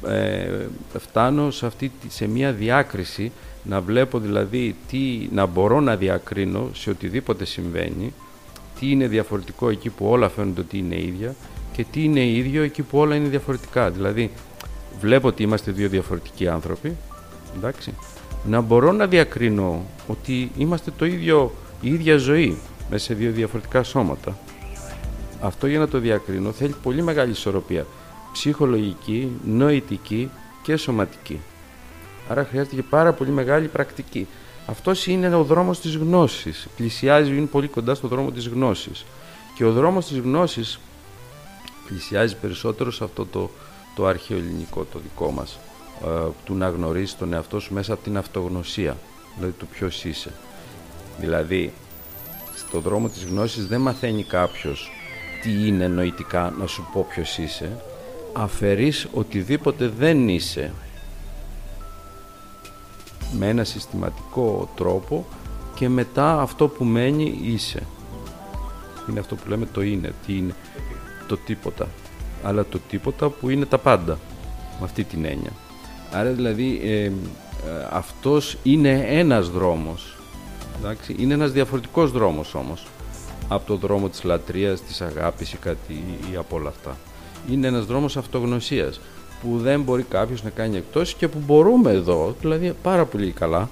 [0.07, 0.65] ε,
[0.97, 3.31] φτάνω σε, αυτή, σε μια διάκριση
[3.63, 8.13] να βλέπω δηλαδή τι, να μπορώ να διακρίνω σε οτιδήποτε συμβαίνει
[8.79, 11.35] τι είναι διαφορετικό εκεί που όλα φαίνονται ότι είναι ίδια
[11.73, 13.89] και τι είναι ίδιο εκεί που όλα είναι διαφορετικά.
[13.89, 14.31] Δηλαδή
[14.99, 16.95] βλέπω ότι είμαστε δύο διαφορετικοί άνθρωποι
[17.57, 17.93] εντάξει,
[18.45, 22.57] να μπορώ να διακρίνω ότι είμαστε το ίδιο, η ίδια ζωή
[22.89, 24.37] μέσα σε δύο διαφορετικά σώματα.
[25.41, 27.85] Αυτό για να το διακρίνω θέλει πολύ μεγάλη ισορροπία.
[28.37, 30.29] Ψυχολογική, νοητική
[30.61, 31.39] και σωματική.
[32.29, 34.27] Άρα χρειάζεται και πάρα πολύ μεγάλη πρακτική.
[34.65, 36.67] Αυτός είναι ο δρόμος της γνώσης.
[36.75, 39.05] Πλησιάζει, είναι πολύ κοντά στο δρόμο της γνώσης.
[39.55, 40.79] Και ο δρόμος της γνώσης
[41.87, 43.49] πλησιάζει περισσότερο σε αυτό το,
[43.95, 45.59] το αρχαίο ελληνικό, το δικό μας.
[46.05, 48.97] Ε, του να γνωρίσει τον εαυτό σου μέσα από την αυτογνωσία.
[49.35, 50.33] Δηλαδή του ποιος είσαι.
[51.19, 51.73] Δηλαδή,
[52.55, 54.91] στο δρόμο της γνώσης δεν μαθαίνει κάποιος
[55.41, 57.81] τι είναι νοητικά να σου πω ποιος είσαι,
[58.33, 60.73] αφαιρείς οτιδήποτε δεν είσαι
[63.31, 65.25] με ένα συστηματικό τρόπο
[65.75, 67.83] και μετά αυτό που μένει είσαι.
[69.09, 70.53] Είναι αυτό που λέμε το είναι, τι είναι,
[71.27, 71.87] το τίποτα.
[72.43, 74.19] Αλλά το τίποτα που είναι τα πάντα,
[74.79, 75.51] με αυτή την έννοια.
[76.11, 77.11] Άρα δηλαδή ε, ε
[77.89, 80.17] αυτός είναι ένας δρόμος
[80.79, 82.87] Εντάξει, είναι ένας διαφορετικός δρόμος όμως
[83.47, 86.97] από το δρόμο της λατρείας, της αγάπης ή κάτι ή από όλα αυτά.
[87.51, 88.99] Είναι ένας δρόμος αυτογνωσίας
[89.41, 93.69] που δεν μπορεί κάποιος να κάνει εκτός και που μπορούμε εδώ, δηλαδή πάρα πολύ καλά.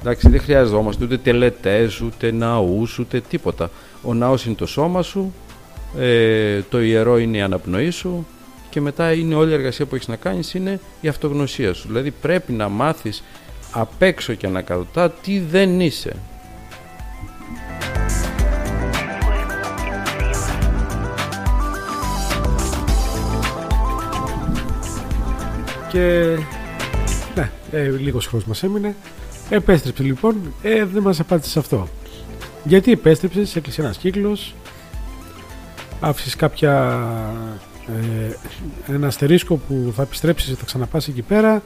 [0.00, 3.70] Εντάξει, δεν χρειαζόμαστε ούτε τελετές, ούτε ναούς, ούτε τίποτα.
[4.02, 5.32] Ο ναός είναι το σώμα σου,
[5.98, 8.26] ε, το ιερό είναι η αναπνοή σου
[8.70, 11.86] και μετά είναι όλη η εργασία που έχεις να κάνεις είναι η αυτογνωσία σου.
[11.86, 13.22] Δηλαδή πρέπει να μάθεις
[13.72, 16.16] απ' έξω και ανακατοτά τι δεν είσαι.
[25.96, 26.36] Και
[27.34, 28.94] ναι, ε, λίγος χρόνος μας έμεινε.
[29.48, 31.88] Επέστρεψε λοιπόν, ε, δεν μας απάντησε σε αυτό.
[32.64, 34.54] Γιατί επέστρεψε, έκλεισε ένας κύκλος,
[36.00, 37.02] άφησες κάποια,
[37.86, 41.62] ε, ένα αστερίσκο που θα επιστρέψεις θα ξαναπάς εκεί πέρα.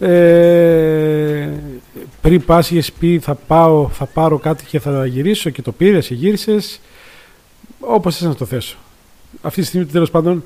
[0.00, 1.48] Ε,
[2.20, 6.06] πριν πας είχες πει θα, πάω, θα πάρω κάτι και θα γυρίσω και το πήρες
[6.06, 6.80] και γύρισες
[7.80, 8.76] όπως θες να το θέσω.
[9.42, 10.42] Αυτή τη στιγμή τέλος πάντων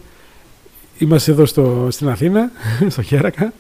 [0.99, 2.51] Είμαστε εδώ στο, στην Αθήνα,
[2.89, 3.53] στο Χέρακα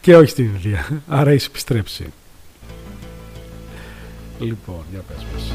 [0.00, 1.02] και όχι στην Ινδία.
[1.08, 2.12] Άρα έχει επιστρέψει.
[4.38, 5.52] Λοιπόν, για πες μας.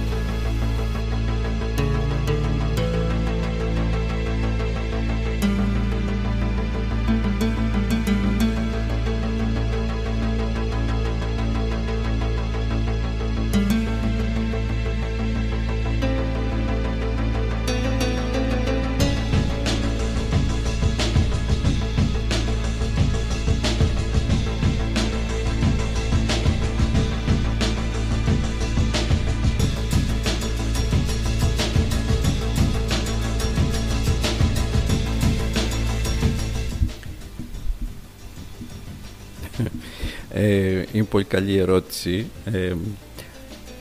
[41.10, 42.26] Πολύ καλή ερώτηση.
[42.46, 42.76] Ε, ε,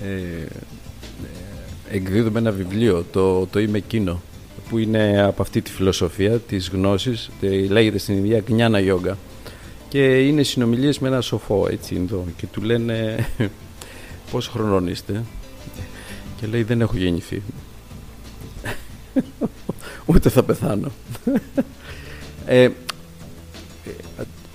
[0.02, 0.46] ε,
[1.90, 4.22] εκδίδουμε ένα βιβλίο, το, το «Είμαι εκείνο»,
[4.68, 7.30] που είναι από αυτή τη φιλοσοφία της γνώσης,
[7.68, 9.18] λέγεται στην Ινδία Γκνιάνα Γιόγκα
[9.88, 13.28] και είναι συνομιλίες με ένα σοφό έτσι εδώ και του λένε
[14.30, 15.24] πώς χρονών είστε
[16.40, 17.42] και λέει δεν έχω γεννηθεί.
[20.06, 20.90] Ούτε θα πεθάνω
[22.46, 22.68] ε,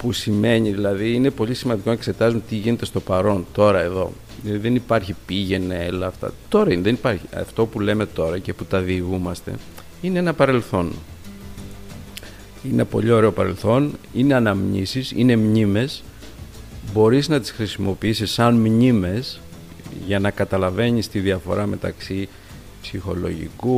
[0.02, 4.12] που σημαίνει δηλαδή είναι πολύ σημαντικό να εξετάζουμε τι γίνεται στο παρόν τώρα εδώ.
[4.42, 6.34] Δηλαδή, δεν υπάρχει πήγαινε έλα αυτά.
[6.50, 7.26] Τώρα είναι, δεν υπάρχει.
[7.36, 9.54] Αυτό που λέμε τώρα και που τα διηγούμαστε
[10.02, 10.92] είναι ένα παρελθόν.
[12.64, 16.04] Είναι πολύ ωραίο παρελθόν, είναι αναμνήσεις, είναι μνήμες.
[16.94, 19.40] Μπορείς να τις χρησιμοποιήσεις σαν μνήμες
[20.06, 22.30] για να καταλαβαίνεις τη διαφορά μεταξύ
[22.82, 23.78] ψυχολογικού,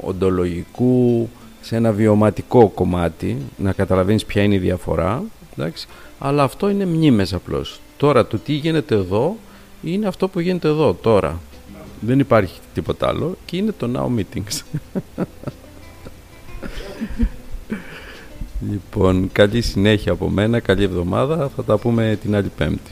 [0.00, 1.28] οντολογικού,
[1.60, 5.22] σε ένα βιωματικό κομμάτι, να καταλαβαίνεις ποια είναι η διαφορά,
[5.56, 5.86] εντάξει.
[6.18, 7.80] αλλά αυτό είναι μνήμες απλώς.
[7.96, 9.36] Τώρα το τι γίνεται εδώ
[9.82, 11.40] είναι αυτό που γίνεται εδώ τώρα.
[12.00, 14.62] Δεν υπάρχει τίποτα άλλο και είναι το now meetings.
[18.70, 21.50] Λοιπόν, καλή συνέχεια από μένα, καλή εβδομάδα.
[21.56, 22.90] Θα τα πούμε την άλλη Πέμπτη.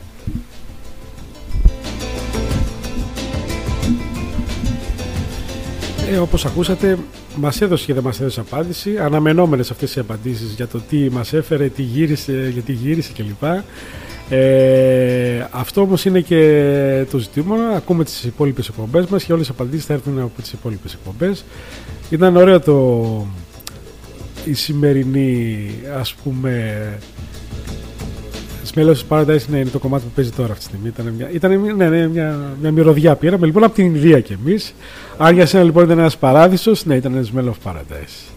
[6.10, 6.98] Ε, όπως ακούσατε,
[7.36, 8.98] μας έδωσε και δεν μας έδωσε απάντηση.
[8.98, 13.42] Αναμενόμενες αυτές οι απαντήσεις για το τι μας έφερε, τι γύρισε, γιατί γύρισε κλπ.
[14.30, 17.56] Ε, αυτό όμως είναι και το ζητήμα.
[17.76, 21.44] Ακούμε τις υπόλοιπες εκπομπές μας και όλες οι απαντήσεις θα έρθουν από τις υπόλοιπες εκπομπές.
[22.10, 23.26] Ήταν ωραίο το,
[24.44, 26.74] η σημερινή ας πούμε
[28.74, 30.88] Smells of Paradise ναι, είναι το κομμάτι που παίζει τώρα αυτή τη στιγμή.
[30.88, 34.74] Ήταν μια, ήταν, ναι, ναι, μια, μια μυρωδιά πήραμε λοιπόν από την Ινδία κι εμείς.
[35.18, 38.32] Αν για σένα λοιπόν ήταν ένας παράδεισος, ναι, ήταν ένα Smell of Paradise.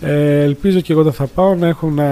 [0.00, 2.06] Ε, ελπίζω και εγώ όταν θα πάω να έχω να,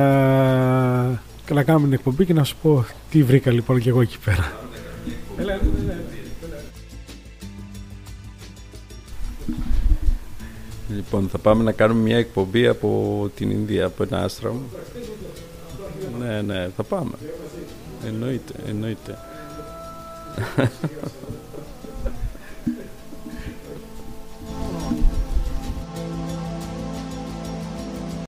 [1.55, 4.53] να κάνουμε την εκπομπή και να σου πω τι βρήκα λοιπόν και εγώ εκεί πέρα.
[10.95, 14.57] Λοιπόν, θα πάμε να κάνουμε μια εκπομπή από την Ινδία, από ένα άστραμ.
[16.19, 17.11] Ναι, ναι, θα πάμε.
[18.05, 19.15] É noite, é noite.